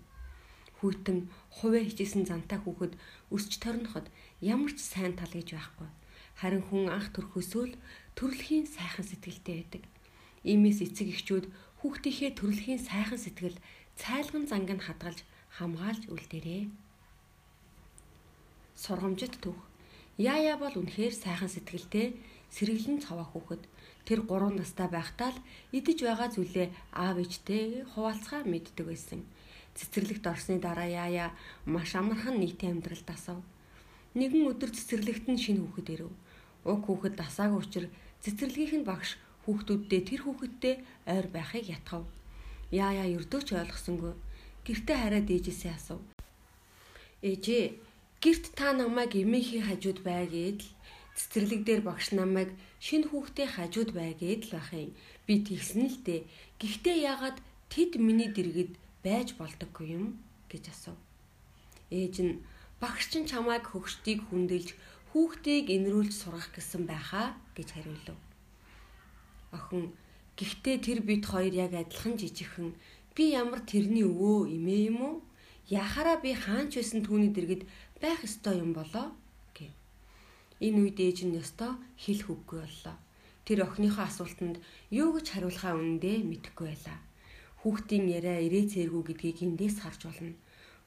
[0.79, 2.95] хүйтэн хуваа хичээсэн зантай хүүхэд
[3.35, 4.07] өсч торноход
[4.39, 5.89] ямар ч сайн тал гэж байхгүй.
[6.39, 7.75] Харин хүн анх төрхөөсөө л
[8.15, 9.83] төрөлхийн сайхан сэтгэлтэй байдаг.
[10.47, 11.45] Иймээс эцэг эхчүүд
[11.83, 13.59] хүүхдийнхээ төрөлхийн сайхан сэтгэл
[13.99, 15.19] цайлган зангыг хадгалж
[15.59, 16.71] хамгаалж үлдээрээ.
[18.79, 19.59] Сургамжит түүх.
[20.15, 22.15] Яая бол үнэхээр сайхан сэтгэлтэй
[22.55, 23.67] сэргэлэн цаваа хүүхэд.
[24.09, 25.39] Тэр 3 настай байхдаа л
[25.77, 26.67] идэж байгаа зүйлээ
[26.97, 29.21] аав ээжтэй хуваалцахаар мэддэг байсан
[29.79, 31.31] цэцэрлэгт орсны дараа яая
[31.65, 33.39] маш амархан нийтийн амьдралд асав.
[34.19, 36.11] Нэгэн өдөр цэцэрлэгт нь шинэ хүүхэд ирэв.
[36.67, 37.93] Уг хүүхэд дасаагүй учраас
[38.23, 39.15] цэцэрлэгийнх нь багш
[39.47, 40.75] хүүхдүүддээ тэр хүүхэдтэй
[41.07, 42.03] ойр байхыг ятгав.
[42.75, 44.13] Яая ердөө ч ойлгосонгүй.
[44.67, 46.03] Гэртээ хараад ээжээсээ асуув.
[47.23, 47.63] Ээжээ,
[48.19, 50.69] гэрт та намайг эмээхийн хажууд бай гээд л
[51.19, 54.95] цэцэрлэг дээр багш намайг шинэ хүүхдээ хажууд бай гээд л байх юм.
[55.27, 56.23] Би тэгсэн л дээ.
[56.63, 58.71] Гэхдээ яагаад тэд миний дэргэд
[59.03, 60.05] байж болдоггүй юм
[60.47, 60.99] гэж асуув.
[61.91, 62.39] Ээж нь
[62.79, 64.69] багш чинь чамайг хөгшдгийг хүндэлж
[65.11, 68.17] хүүхдийг инрүүлж сургах гэсэн байхаа гэж хариулв.
[69.51, 69.91] Охин
[70.39, 72.71] гэхдээ тэр бид хоёр яг адилхан жижигхэн
[73.15, 75.15] би ямар тэрний өвөө эмээ юм уу?
[75.67, 77.63] Яхаараа би хаанч байсан түүний дэргэд
[78.01, 79.11] байх ёстой юм болоо.
[80.65, 81.71] Энэ үед ээж нь ёстой
[82.03, 82.95] хэл хөвгүй боллоо.
[83.45, 84.55] Тэр охиныхоо асуултанд
[84.91, 86.99] юу гэж хариулахаа үнэндээ мэдэхгүй байлаа
[87.59, 90.33] хүүхдийн яриа ирээ цээргүй гэдгийг эндээс харж болно.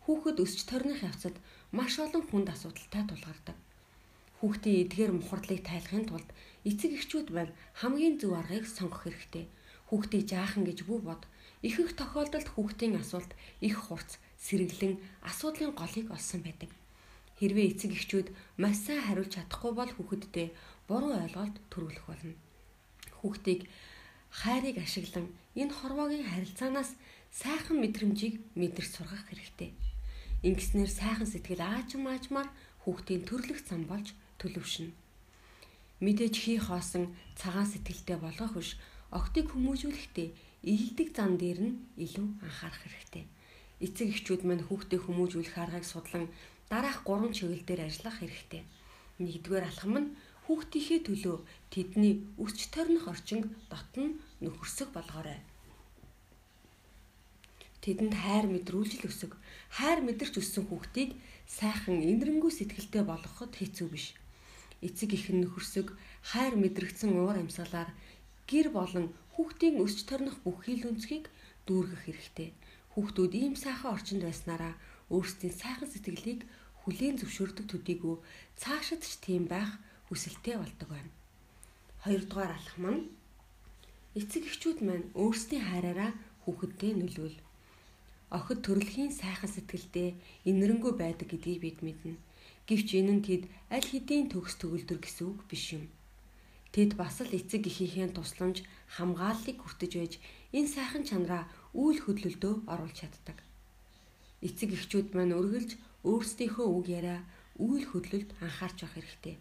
[0.08, 1.36] Хүүхэд өсч торных явцад
[1.68, 3.56] маш олон хүнд асуудалтай тулгардаг.
[4.40, 6.28] Хүүхдийн эдгээр мухардлыг тайлахын тулд
[6.64, 9.44] эцэг эхчүүд маань хамгийн зөв аргыг сонгох хэрэгтэй.
[9.92, 11.22] Хүүхдийг жаахан гэж бүү бод.
[11.60, 13.30] Ихэнх тохиолдолд хүүхдийн асуулт
[13.60, 14.96] их хурц, сэргэлэн
[15.28, 16.72] асуудлын голыг олсон байдаг.
[17.42, 20.54] Хэрвээ эцэг эхчүүд маш сайн хариулж чадахгүй бол хүүхэддээ
[20.86, 22.38] буруу ойлголт төрүүлэх болно.
[23.18, 23.66] Хүүхдийг
[24.30, 25.26] хайрыг ашиглан
[25.58, 26.94] энэ хорвоогийн харилцаанаас
[27.34, 29.74] сайхан мэдрэмжийг мэдэрч сургах хэрэгтэй.
[30.46, 32.46] Ингэснээр сайхан сэтгэл аажим аажмаар
[32.86, 34.94] хүүхдийн төрлөх зам болж төлөвшнө.
[35.98, 38.78] Мэдээж хий хоосон цагаан сэтгэлтэй болгох биш
[39.10, 40.28] октыг хүмүүжүүлэхдээ
[40.62, 43.26] илдэг зан дээр нь илүү анхаарах хэрэгтэй.
[43.82, 46.30] Эцэг эхчүүд мань хүүхдээ хүмүүжүүлэх аргыг судлан
[46.72, 48.64] дараах 3 чиглэл дээр ажиллах хэрэгтэй.
[49.20, 50.12] Нэгдүгээр алхам нь
[50.48, 51.36] хүүхдийнхээ төлөө
[51.68, 55.44] тэдний өсч торних орчинг дотн нөхөрсөг болгоорой.
[57.84, 59.36] Тэдэнд хайр мэдрүүлж л өсөг.
[59.76, 61.12] Хайр мэдэрч өссөн хүүхдийг
[61.44, 64.16] сайхан инэрэнгүй сэтгэлтэй болгоход хэцүү биш.
[64.80, 65.92] Эцэг их нөхөрсөг
[66.30, 67.90] хайр мэдрэгдсэн уур амьсгалаар
[68.48, 71.28] гэр болон хүүхдийн өсч торних бүх хил өнцгийг
[71.66, 72.48] дүүргэх хэрэгтэй.
[72.94, 74.74] Хүүхдүүд ийм сайхан орчинд байснараа
[75.12, 76.40] өөрсдийн сайхан сэтгэлийг
[76.82, 78.16] хүлээн зөвшөөрдөг төдийгүй
[78.58, 79.70] цаашид ч тийм байх
[80.08, 81.10] хүсэлтэй болдог байна.
[82.04, 83.02] Хоёрдугаар алхам нь
[84.18, 86.10] эцэг эхчүүд маань өөрсдийн хайраараа
[86.42, 87.38] хүүхэддээ нөлөөл.
[88.36, 90.08] Охид төрөлхийн сайхан сэтгэлдээ
[90.50, 92.16] инэрэнгүй байдаг гэдгийг бид мэднэ.
[92.68, 95.84] Гэвч энэ нь тэд аль хэдийн төгс төгөлдөр гэсэн үг биш юм.
[96.72, 98.64] Тэд бас л эцэг эхийнхээ тусламж
[98.96, 100.14] хамгааллыг хүртэж байж
[100.56, 101.44] энэ сайхан чанараа
[101.76, 103.38] үйл хөдлөлдөө оруулж чаддаг.
[104.40, 105.76] Эцэг эхчүүд маань үргэлж
[106.10, 107.20] өөрсдийнхөө үг яриа
[107.58, 109.36] үйл хөдлөлд анхаарч явах хэрэгтэй.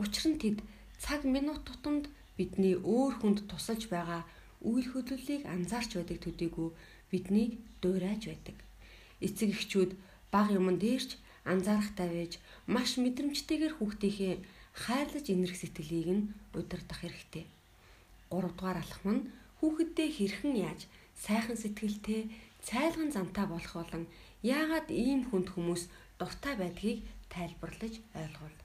[0.00, 0.58] Учир нь тэд
[1.02, 4.22] цаг минут тутамд бидний өөр хүнд тусалж байгаа
[4.64, 6.68] үйл хөдлөлийг анзаарч байдаг төдийгүй
[7.10, 8.56] биднийг дуурайж байдаг.
[9.26, 9.92] Эцэг эхчүүд
[10.32, 11.10] баг юмн дээрч
[11.44, 12.32] анзаарахтай байж
[12.74, 14.34] маш мэдрэмжтэйгээр хүүхдийнхээ
[14.84, 17.44] хайрлаж инэрх сэтгэлийг нь удирдах хэрэгтэй.
[18.30, 19.26] 3 дугаар алхам нь
[19.58, 20.80] хүүхэддээ хэрхэн яаж
[21.24, 22.30] сайхан сэтгэлтэй
[22.62, 24.04] цайлган зантаа болох болон
[24.42, 25.82] яагаад ийм хүнд хүмүүс
[26.18, 28.58] дуртай байдгийг тайлбарлаж ойлгуул.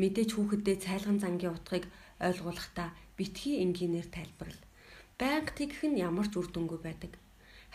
[0.00, 1.84] Мэдээж хүүхэддээ цайлган зангийн утгыг
[2.20, 4.60] ойлгуулахдаа битгий энгийнээр тайлбарл.
[5.18, 7.12] Банк тэгэх нь ямар ч үр дүнгүй байдаг.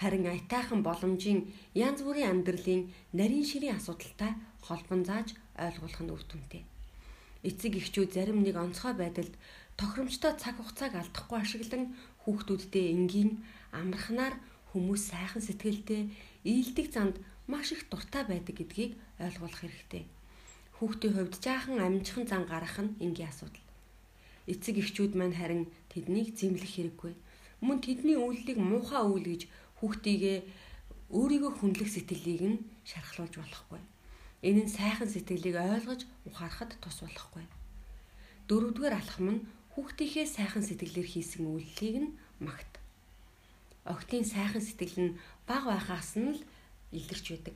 [0.01, 4.31] Харин аятайхан боломжийн янз бүрийн амьдралын нарийн ширийн асуудалтай
[4.65, 6.63] холбон зааж ойлгуулах нь үр дүнтэй.
[7.45, 9.33] Эцэг эхчүүд зарим нэг онцгой байдалд
[9.77, 11.83] тохиромжтой цаг хугацааг алдахгүй ашиглан
[12.25, 13.31] хүүхдүүддээ энгийн
[13.71, 14.35] амархнаар
[14.75, 16.11] хүмүүс сайхан сэтгэлтэй
[16.43, 17.15] ийдэг занд
[17.47, 18.91] маш их дуртай байдаг гэдгийг
[19.23, 20.03] ойлгуулах хэрэгтэй.
[20.75, 23.63] Хүүхдийн хувьд жаахан амжихан зан гарах нь энгийн асуудал.
[24.51, 27.13] Эцэг эхчүүд маань харин тэднийг зэмлэх хэрэггүй.
[27.63, 29.41] Мөн тэдний үйлдэлийг муухай үйл гэж
[29.79, 30.37] хүүхдийгээ
[31.15, 33.81] өөрийгөө хүндлэх сэтгэлийг нь шархлуулж болохгүй.
[34.43, 37.47] Энэ нь сайхан сэтгэлийг ойлгож ухаарахад тус болохгүй.
[38.51, 42.74] Дөрөвдүгээр алхам нь хүүхдийнхээ сайхан сэтгэлээр хийсэн үйлдэлийг нь магт.
[43.85, 46.41] Охтын сайхан сэтгэл нь баг байхаас нь л
[46.97, 47.55] илэрч байдаг.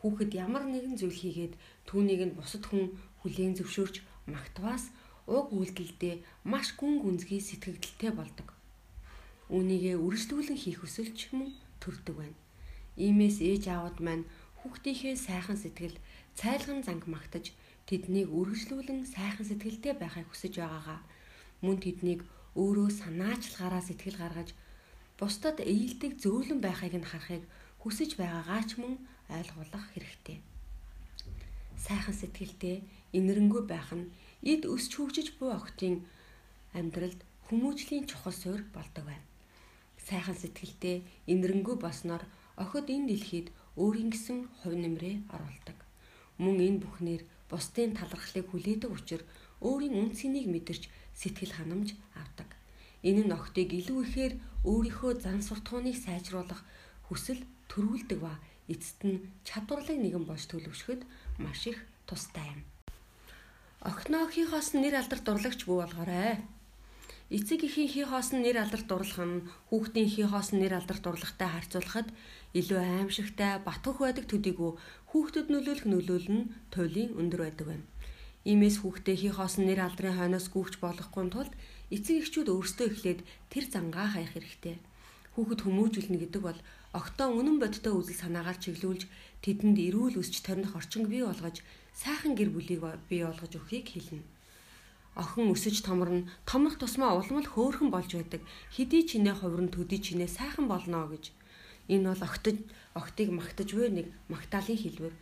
[0.00, 1.54] Хүүхэд ямар нэгэн зүйл хийгээд
[1.88, 3.96] түүнийг нь бусад хүн хүлээн зөвшөөрч
[4.32, 4.84] магтваас
[5.28, 6.14] уг үйлдэлдээ
[6.44, 8.48] маш гүн гүнзгий сэтгэгдэлтэй болдог.
[9.54, 11.50] Үүнийгээ үргэлжлүүлэн хийх хүсэлч мөн
[11.82, 12.38] төрдөг байна.
[12.96, 14.24] Иймээс ээж аавд маань
[14.60, 15.96] хүүхдийнхээ сайхан сэтгэл
[16.38, 17.56] цайлган занг магтаж
[17.88, 21.00] тэднийг үргэлжлүүлэн сайхан сэтгэлтэй байхыг хүсэж байгаагаа
[21.64, 22.20] мөн тэднийг
[22.56, 24.48] өөрөө санаачлагаараа сэтгэл гаргаж
[25.20, 27.44] бусдад ээлдэг зөөлөн байхыг нь харахыг
[27.84, 28.94] хүсэж байгаагаа ч мөн
[29.28, 30.38] ойлгуулах хэрэгтэй.
[31.76, 32.76] Сайхан сэтгэлтэй
[33.18, 34.08] инэрэнгүй байх нь
[34.52, 36.08] эд өсч хөгжиж буй охтын
[36.78, 39.26] амьдралд хүмүүжлийн чухал суурь болдог байна.
[40.08, 40.96] Сайхан сэтгэлтэй
[41.32, 42.24] инэрэнгүй болсноор
[42.56, 45.78] охид энэ дэлхийд өөрийн гэсэн хувь нэмрээ оруулдаг.
[46.42, 49.28] Мөн энэ бүхнээр бусдын талархлыг хүлээдэг учраас
[49.60, 50.88] өөрийн үнцнийг мэдэрч
[51.20, 52.59] сэтгэл ханамж авдаг.
[53.08, 54.34] Энэ нь охтыг илүү ихээр
[54.68, 56.60] өөрийнхөө зан суртахууныг сайжруулах
[57.08, 58.36] хүсэл төрүүлдэг ба
[58.68, 61.02] эцэст нь чадварлаг нэгэн болж төлөвшөхөд
[61.42, 62.60] маш их тустай юм.
[63.80, 66.36] Охиноо хий хоос нэр алдарт дурлагч бүү болгоорой.
[67.32, 72.08] Эцэг эхийн хий хоос нэр алдарт дурлах нь хүүхдийн хий хоос нэр алдарт дурлагтай харьцуулахад
[72.58, 74.72] илүү аимшигтай батгах байдаг төдийгүй
[75.10, 77.86] хүүхдэд нөлөөлөх нөлөөл нь туйлын өндөр байдаг байна.
[78.50, 81.52] Иймээс хүүхдээ хий хоосон нэр алдрын хойноос гүйж болохгүй тулд
[81.90, 83.20] эцэг эхчүүд өөрсдөө эхлээд
[83.52, 84.76] тэр зангаа хаях хэрэгтэй.
[85.34, 86.58] Хүүхэд хүмүүжүүлнэ гэдэг бол
[86.94, 89.06] огтоо үнэн бодтой үзэл санаагаар чиглүүлж
[89.42, 91.62] тэдэнд эрүүл өсч торних орчин бий болгож
[91.94, 94.22] сайхан гэр бүлийг бий болгож өгөхийг хэлнэ.
[95.18, 98.42] Охин өсөж томорно, томрох тусмаа улмал хөөхөн болж байдаг.
[98.70, 101.34] Хэдий чинээ хувирн төдий чинээ сайхан болно гэж.
[101.90, 102.58] Энэ бол огтод
[102.94, 105.14] охтыг магтаж буй нэг магтаалын хэлбэр.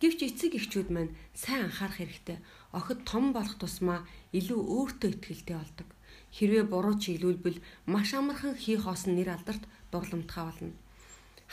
[0.00, 2.38] Гэвч эцэг эхчүүд маань сайн анхаарах хэрэгтэй
[2.72, 5.88] охид том болох тусмаа илүү өөртөө ихтэй болдог.
[6.36, 7.58] Хэрвээ буруу чиглүүлбэл
[7.92, 10.72] маш амархан хий хоосон нэр алдарт дурламтгай болно.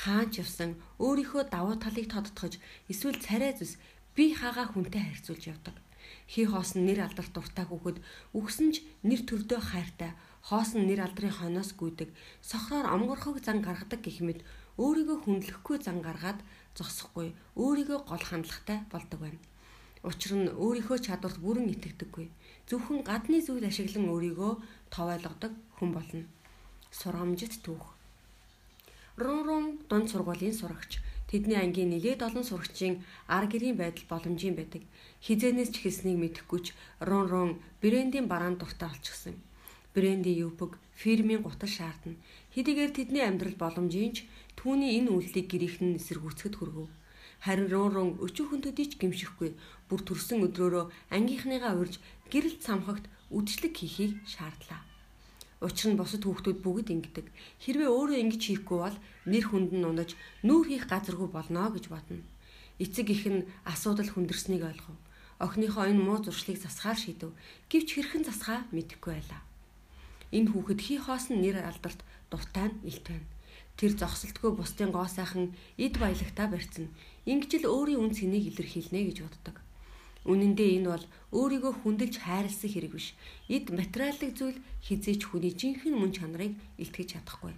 [0.03, 2.61] Хаач явсан өөрийнхөө давуу талыг тодтогч
[2.91, 3.81] эсвэл царай зүс
[4.15, 5.75] би хагаа хүнтэй харьцуулж явдаг.
[6.29, 7.97] Хий хоосон нэр алдарт дуртай хүүхэд
[8.37, 10.11] үгсэн ч нэр төрдөө хайртай
[10.47, 12.09] хоосон нэр алдрын хойноос гүйдэг
[12.45, 14.39] сохроор омгорхог зан гаргадаг гэх мэт
[14.77, 16.39] өөрийгөө хүндлэхгүй зан гаргаад
[16.77, 19.41] зогсохгүй өөрийгөө гол хандлагатай болдог байна.
[20.05, 22.27] Учир нь өөрийнхөө чадварт бүрэн итгэдэггүй.
[22.67, 24.53] Зөвхөн гадны зүйл ашиглан өөрийгөө
[24.91, 26.23] тов ойлгодог хүн болно.
[26.91, 27.95] Сургамжит түүх.
[29.23, 30.99] Рун рун дунд сургуулийн сурагч.
[31.31, 32.95] Тэдний ангийн нэлээд олон сурагчийн
[33.31, 34.83] ар гэрийн байдал боломжийн байдаг.
[35.23, 36.67] Хизэнээс ч хэлснийг мэдэхгүй ч
[37.07, 39.35] рун рун брендийн бараанд дуртай болчихсон.
[39.95, 42.19] Брендийн юпг фирмийн гутал шаардна.
[42.51, 44.17] Хэдийгээр тэдний амьдрал боломжийн ч
[44.59, 46.91] түүний энэ үйлдэлийг гэрийнхэн эсэргүүцэхэд хүргэв.
[47.45, 49.53] Харин рүүрэн өчүүхэн төдий ч гимшихгүй
[49.87, 54.81] бүр төрсөн өдрөөрөө ангийнхныгаа урьж гэрэлт самхагт үдшилэг хийхийг шаардлаа.
[55.59, 57.27] Учир нь бусад хүүхдүүд бүгд ингэдэг.
[57.65, 60.13] Хэрвээ өөрөө ингэж хийхгүй бол нэр хүнд нь унаж
[60.45, 62.21] нүүр хийх газаргүй болно гэж бодно.
[62.77, 64.97] Эцэг их нь асуудал хүндэрснийг ойлгов.
[65.41, 67.33] Охиныхоо энэ муу зуршлыг засахаар шийдэв.
[67.73, 69.41] Гэвч хэрхэн засахаа мэдэхгүй байлаа.
[70.29, 73.29] Энэ хүүхэд хий хоосон нэр алдарт дуртай нь илт байна.
[73.77, 76.89] Тэр зогсолтгүй бусдын гоо сайхан эд баялагтаа барьцна.
[77.25, 79.57] Ингэж л өөрийн үн цэнийг илэрхийлнэ гэж боддог.
[80.25, 83.13] Үнэн дээр энэ бол өөрийгөө хүндэлж хайрлсан хэрэг биш.
[83.51, 87.53] Эд материалын зүйл хизээч хүний жинхэнэ мөн чанарыг илтгэж чадахгүй.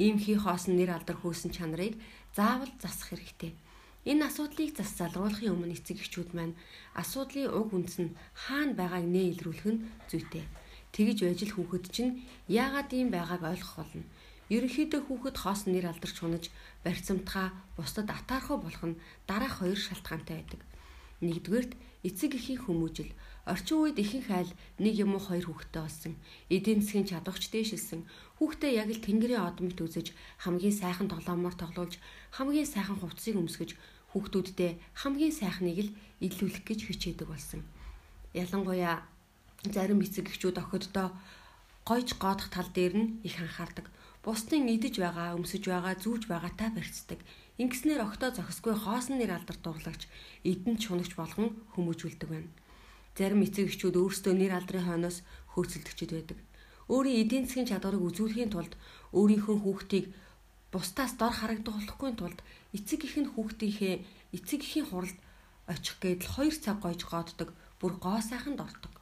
[0.00, 2.00] Ийм хий хоосон нэр алдар хөөсөн чанарыг
[2.36, 3.52] заавал засах хэрэгтэй.
[4.08, 6.58] Энэ асуудлыг зас залруулахын өмнө эцэг эхчүүд маань
[6.98, 10.44] асуудлын уг үндэс нь хаана байгааг нэ илрүүлэх нь зүйтэй.
[10.90, 12.12] Тэгж байж л хүүхэд чинь
[12.50, 14.04] яагаад ийм байгааг ойлгох болно.
[14.50, 16.44] Ерөнхийдөө хүүхэд хоос нэр алдарч унаж
[16.84, 20.60] барьцамтгаа бусдад атаархуу болох нь дараах хоёр шалтгаантай байдаг.
[21.22, 23.10] Нэгдүгээрт эцэг эхийн хүмүүжил
[23.46, 24.50] орчин үед ихэнх айл
[24.82, 26.14] нэг юм уу хоёр хүүхэдтэй болсон.
[26.50, 28.06] Эдийн засгийн чадварч дээшилсэн.
[28.38, 31.98] Хүүхдээ яг л тэнгэрийн одомт үзэж хамгийн сайхан тоглоомоор тоглуулж
[32.34, 33.78] хамгийн сайхан хувцсыг өмсгөж
[34.10, 35.94] хүүхдүүддээ хамгийн сайхныг л
[36.26, 37.62] илүүлэх гэж хичээдэг болсон.
[38.34, 39.06] Ялангуяа
[39.70, 41.14] зарим эцэг эхчүүд охиддоо
[41.88, 43.86] гойж гоодох тал дээр нь их анхаардаг.
[44.22, 47.18] Бусдын идэж байгаа, өмсөж байгаа, зүүж байгаатай барьцдаг.
[47.60, 50.08] Ингэснээр октоо зохисгүй хоосон нэр алдар дурлагч
[50.40, 52.48] эдэн чунагч болгон хүмүүжүүлдэг байна.
[53.12, 55.20] Зарим эцэг эхчүүд өөрсдөө нэр алдрын хойноос
[55.52, 56.38] хөөцөлдөгчд байдаг.
[56.88, 58.72] Өөрийн эдийн засгийн чадварыг үзүүлэхийн тулд
[59.12, 60.06] өөрийнхөө хүүхдийг
[60.72, 62.40] бусдаас дор харагдуулахгүй тулд
[62.72, 63.96] эцэг их нь хүүхдийнхээ
[64.32, 65.18] эцэг ихийн хуралд
[65.68, 68.96] очих гээд л 2 цаг гойж гооддог, бүр гоо сайхан дордог.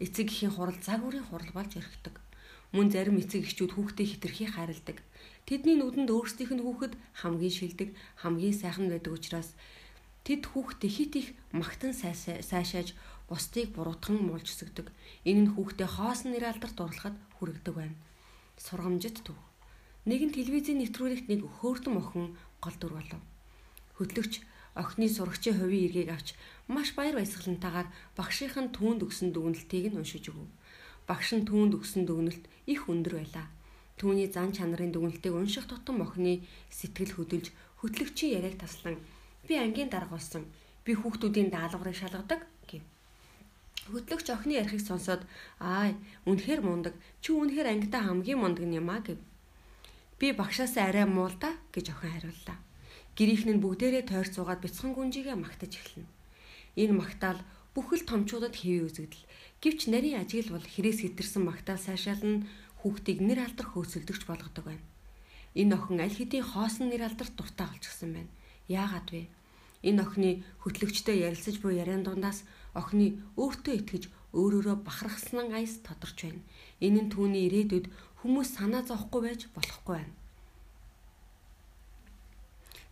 [0.00, 2.16] Эцэг ихийн хурал үрийн хурал болж өрхдөг.
[2.72, 4.98] Мөн зарим эцэг эхчүүд хүүхдээ хитрхи хайрладаг.
[5.50, 6.94] Тэдний нүдэнд өөрсдийнх нь хүүхэд
[7.26, 7.90] хамгийн шилдэг,
[8.22, 9.58] хамгийн сайхан байдаг учраас
[10.22, 12.94] тэд хүүхдээ хит их магтан сайшааж
[13.26, 14.94] бусдыг буруутган муулж өсгдөг.
[15.26, 17.98] Энэ нь хүүхдээ хоосон нэр алдарт дурлахад хүрэгдэг байна.
[18.62, 19.34] Сургамжит төв.
[20.06, 23.22] Нэгэн телевизийн нэвтрүүлэгт нэг хөөрдөн охин гол дүр болов.
[23.98, 24.46] Хөтлөгч
[24.78, 26.38] охины сурагчийн хувийн эргийг авч
[26.70, 30.46] маш баяр баясгалантайгаар багшийн түүнд өгсөн дүгнэлтийг нь уншиж өгөв.
[31.10, 33.50] Багш нь түүнд өгсөн дүгнэлт их өндөр байлаа.
[34.00, 36.40] Түүний зан чанарын дүгнэлтийг унших тутам охины
[36.72, 37.52] сэтгэл хөдөлж
[37.84, 38.96] хөтлөгчийн яриаг таслан
[39.44, 40.48] би ангийн дарга болсон.
[40.88, 42.80] Би хүүхдүүдийн даалгаврыг шалгадаг гэв.
[43.92, 45.28] Хөтлөгч охины ярихыг сонсоод
[45.60, 45.92] аа
[46.24, 46.96] үнэхээр мундаг.
[47.20, 49.20] Чи үнэхээр ангидаа хамгийн мундаг юм а гэв.
[50.16, 52.56] Би багшаас арай муу л да гэж охин хариуллаа.
[53.20, 56.08] Гэрийнх нь бүгдээрээ тойрч суугаад бяцхан гүнжигээ магтаж эхэлнэ.
[56.80, 57.40] Энэ магтаал
[57.76, 59.28] бүхэл томчуудад хэвээ үзэгдэл.
[59.60, 62.48] Гэвч нарийн ажил бол хэрээс хэтэрсэн магтаал сайшаална
[62.80, 64.84] хүүхдийг нэр алдар хөөцөлдөгч болгодог байна.
[65.54, 68.32] Энэ охин аль хэдийн хоосон нэр алдарт дуртай болчихсон байна.
[68.68, 69.22] Яагаад вэ?
[69.82, 70.30] Энэ охины
[70.62, 72.44] хөтлөгчтэй ярилцаж буй яриан дундаас
[72.76, 74.04] охины өөртөө итгэж
[74.36, 76.42] өөрөөрөө бахархсан аяс тодорч байна.
[76.80, 77.86] Энэ нь түүний ирээдүйд
[78.22, 80.14] хүмүүс санаа зовхгүй байж болохгүй байна.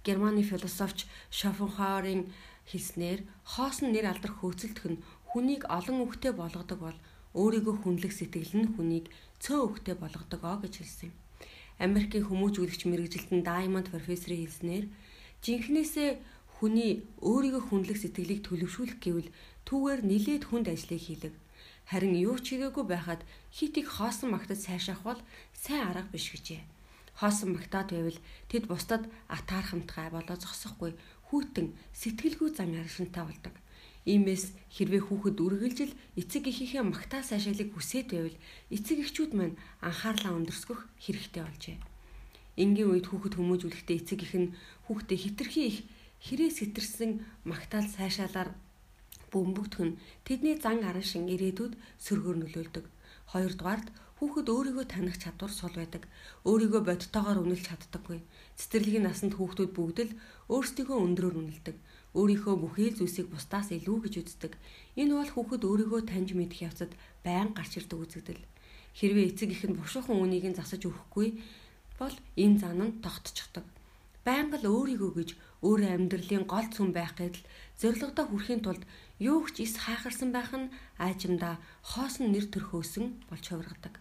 [0.05, 2.33] Германы философч Шофенхауерийн
[2.70, 6.98] хэлснээр хоосон нэр алдар хөөцөлдөх нь хүнийг олон үгтэй болгодог бол
[7.40, 9.07] өөрийгөө хүнлэх сэтгэл нь хүнийг
[9.38, 11.14] цөө үгтэй болгодог оо гэж хэлсэн юм.
[11.87, 14.87] Америкийн хүмүүжүүлэгч мэрэгжилтэн Diamond профессорын хэлснээр
[15.46, 16.11] жинхнээсээ
[16.59, 19.31] хүний өөрийгөө хүнлэх сэтгэлийг төлөвшүүлэх гэвэл
[19.62, 21.35] түүгээр нилээд хүнд ажлыг хийлэг.
[21.87, 23.22] Харин юу ч хийгээгүй байхад
[23.55, 25.20] хит их хоосон магтад сайшаах бол
[25.55, 26.66] сайн арга биш гэжээ.
[27.22, 28.18] Хоосон магтаад байвал
[28.51, 30.92] тэд бусдад атаархамтгай болоо зогсохгүй
[31.31, 33.55] хүйтэн сэтгэлгүй зан аршинтай болдог.
[34.09, 38.37] Иймээс хэрвээ хүүхэд үргэлжил эцэг эхийнхээ магтаа сайшаалыг хүсээд байвал
[38.73, 41.77] эцэг эхчүүд маань анхаарлаа өндөрсгөх хэрэгтэй болжээ.
[42.62, 44.55] Энгийн үед хүүхэд хүмүүжүүлэхдээ эцэг эх нь
[44.88, 45.79] хүүхдээ хитрхи их
[46.25, 47.11] хэрээс хитэрсэн
[47.44, 48.51] магтаал сайшаалаар
[49.29, 52.85] бөмбөгдөх нь тэдний зан аран шин ирээдүйд сөргөөр нөлөөлдөг.
[53.29, 56.03] Хоёрдугаард Хүүхэд өөрийгөө таних чадвар сул байдаг.
[56.42, 58.18] Өөрийгөө бодтойгоор үнэлж чаддаггүй.
[58.59, 60.18] Цэцэрлэгийн насанд хүүхдүүд бүгд л
[60.51, 61.77] өөрсдийгөө өндрөөр үнэлдэг.
[62.16, 64.53] Өөрийнхөө бүхий л зүйлсийг бусдаас илүү гэж үздэг.
[64.97, 68.42] Энэ бол хүүхэд өөрийгөө таньж мэдэх явцад байн гарч ирдэг үзэгдэл.
[68.97, 71.29] Хэрвээ эцэг их нь бушуухан үнийг нь засаж өгөхгүй
[72.01, 73.66] бол энэ зан нь тогтчихдог.
[74.25, 75.31] Байнга л өөрийгөө гэж
[75.62, 77.44] өөрөө амьдралын гол цүн байх гэдэл
[77.81, 78.83] зоригтой хүрэхийн тулд
[79.18, 83.94] юу ч ис хаахарсан байх нь аажимдаа хоосон нэр төрхөөсөн болж хувиргадаг.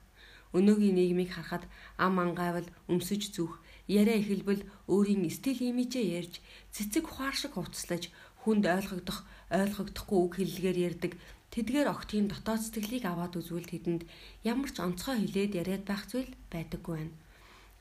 [0.58, 1.64] Өнөөгийн нийгмийг харахад
[1.98, 6.44] ам ангайвал өмсөж зүөх, яриа эхэлбэл өөрийн стил имижээ ярьж,
[6.76, 8.12] цэцэг ухаар шиг хувцлаж,
[8.44, 11.14] хүнд ойлгогдох, ойлгогдохгүй үг хэллэгээр ярьдаг
[11.52, 14.04] тэдгээр октын дотоод сэтгэлийг аваад үзвэл тэдэнд
[14.44, 17.16] ямар ч онцгой хилээд яриад байх зүйл байдаггүй байна.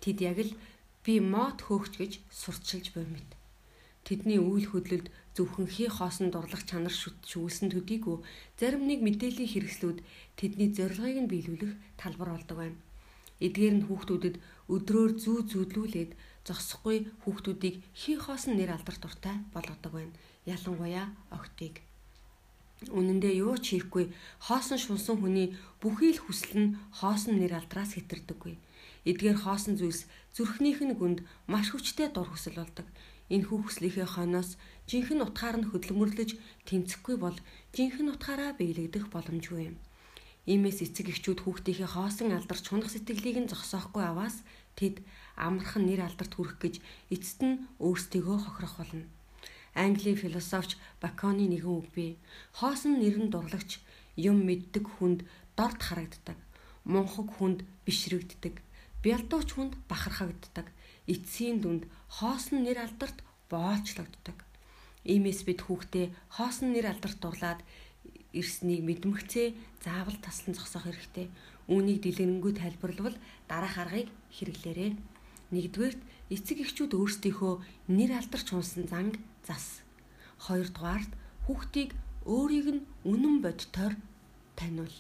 [0.03, 0.53] Тэд яг л
[1.05, 3.31] би мод хөөгч гэж сурчилж буй мэд.
[4.07, 8.23] Тэдний үйл хөдлөлд зөвхөн хий хоосон дурлах чанар шүүлсэн төдийгүй
[8.55, 9.99] зарим нэг мэдээллийн хэрэгслүүд
[10.38, 12.79] тэдний зорилгыг нь биелүүлэх талбар болдог байна.
[13.42, 14.37] Эдгээр нь хүүхдүүдэд
[14.74, 16.11] өдрөөр зүү зүүдлүүлээд
[16.46, 20.14] зогсохгүй хүүхдүүдийг хий хоосон нэр алдар дуртай болгодог байна.
[20.46, 21.83] Ялангуяа охтыг.
[22.92, 24.12] Үнэн дээр юу ч хийхгүй
[24.46, 28.55] хоосон шунсан хүний бүхий л хүсэл нь хоосон нэр алдраас хэтэрдэггүй.
[29.11, 32.87] Эдгээр хоосон зүйлс зүрхнийх нь гүнд маш хүчтэй дур хүсэл болдог.
[33.33, 34.50] Энэхүү хүслийнхээ хойноос
[34.90, 36.31] жинхэнэ утгаар нь хөдөлмөрлөж
[36.68, 37.37] тэмцэхгүй бол
[37.74, 39.76] жинхэнэ утгаараа биелэгдэх боломжгүй юм.
[40.47, 44.47] Иймээс эцэг эхчүүд хүүхдийнхээ хоосон алдарч чунах сэтгэлийг нь зогсоохгүй аваас
[44.79, 45.03] тэд
[45.35, 46.75] амархан нэр алдарт хүрэх гэж
[47.15, 49.05] эцэст нь өөрсдийгөө хохирох болно.
[49.75, 52.13] Английн философч Баконы нэгэн үг бий.
[52.59, 53.83] Хоосон нэрэн дурлагч
[54.17, 55.21] юм мэддэг хүнд
[55.59, 56.38] дорд харагддаг.
[56.87, 58.55] Мунхаг хүнд бишрэгддэг.
[59.03, 60.71] Бялдууч хүнд бахархагддаг
[61.07, 61.87] эцсийн дүнд
[62.19, 64.38] хоосон нэр алдарт боолчлогддог.
[65.07, 67.61] Иймээс бид хүүхдээ хоосон нэр алдарт дурлаад
[68.33, 69.54] ирснийг мэдмэгцээ
[69.85, 71.27] заавал таслан зогсоох хэрэгтэй.
[71.68, 73.16] Үүнийг дэлгэрэнгүй тайлбарлавал
[73.50, 74.98] дараах аргыг хэрэглээрэй.
[75.54, 76.00] Нэгдүгээрт
[76.35, 77.54] эцэг эхчүүд өөрсдийнхөө
[77.90, 79.14] нэр алдарч унсан занг
[79.46, 79.83] зас.
[80.42, 81.10] Хоёрдугаарт
[81.46, 81.94] хүүхдийг
[82.27, 83.94] өөрийг нь үнэн бодтоор
[84.58, 84.96] таниул.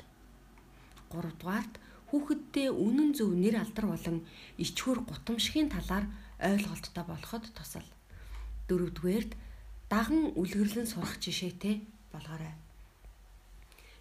[1.10, 1.74] 3 дугаарт
[2.10, 4.22] хүүхэддээ үнэн зөв нэр алдар болон
[4.62, 6.06] ичхүр гутамшигын талаар
[6.38, 7.88] ойлголттой болоход тусал.
[8.70, 9.32] Дөрөвдүгээрт
[9.90, 12.54] даган үлгэрлэн сурах жишээтэй болгоорой.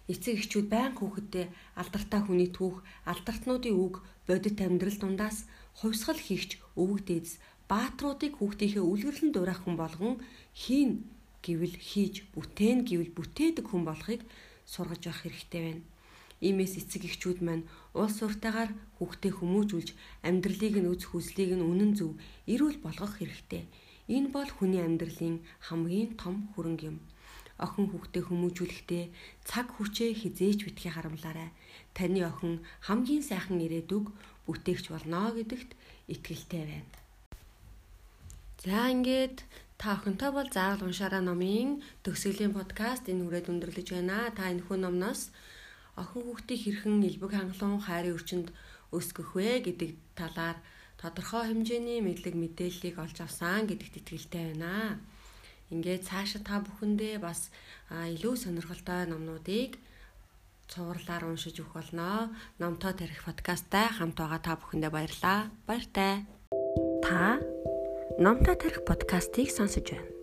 [0.06, 3.94] Эцэг эхчүүд байн хүүхэддээ алдартай хүний түүх, алдартнуудын үг,
[4.26, 5.50] бодит амьдрал дундаас
[5.82, 10.14] хувьсгал хийгч өвөг дээдс баатруудыг хүүхдийнхээ үлгэрлэн дуурайх хүн болгон
[10.54, 11.02] хийн
[11.42, 14.22] гэвэл хийж, бүтээн гэвэл бүтээдэг хүн болохыг
[14.62, 15.82] сургаж явах хэрэгтэй байна.
[16.46, 17.66] Иймээс эцэг эхчүүд маань
[17.98, 18.70] уул суртаагаар
[19.02, 19.88] хүүхдээ хүмүүжүүлж
[20.22, 22.14] амьдралыг нь үз хүслийг нь үнэн зөв
[22.46, 23.66] эрүүл болгох хэрэгтэй.
[24.06, 26.98] Энэ бол хүний амьдралын хамгийн том хөрөнгө юм
[27.56, 29.04] охин хүүхдээ хүмүүжүүлэхдээ
[29.48, 31.50] цаг хүчээ хизээч битгий харамлаарай.
[31.96, 34.12] Таны охин хамгийн сайхан ирээдүг
[34.44, 35.70] бүтээгч болно гэдэгт
[36.12, 36.92] итгэлтэй байна.
[38.60, 39.38] За ингээд
[39.80, 44.28] та охинтой бол заавал уншаараа номын төгсгөлийн подкаст энэ хүрээд өндөрлөж байна.
[44.36, 45.32] Та энэ хүн номноос
[45.96, 48.48] охин хүүхдийг хэрхэн элбэг хангалуун хайрын өрчөнд
[48.92, 50.60] өсгөх вэ гэдэг талаар
[51.00, 55.00] тодорхой хэмжээний мэдлэг мэдээллийг олж авсан гэдэгт итгэлтэй байна
[55.70, 57.50] ингээд цаашаа та бүхэндээ бас
[57.90, 59.78] илүү сонирхолтой номнуудыг
[60.70, 62.34] цувралаар уншиж өгөх болно.
[62.58, 65.50] Номтой тарих подкасттай хамт байгаа та бүхэндээ баярлалаа.
[65.66, 66.26] Баяртай.
[67.02, 67.38] Та
[68.18, 70.15] Номтой тарих подкастыг сонсож байна.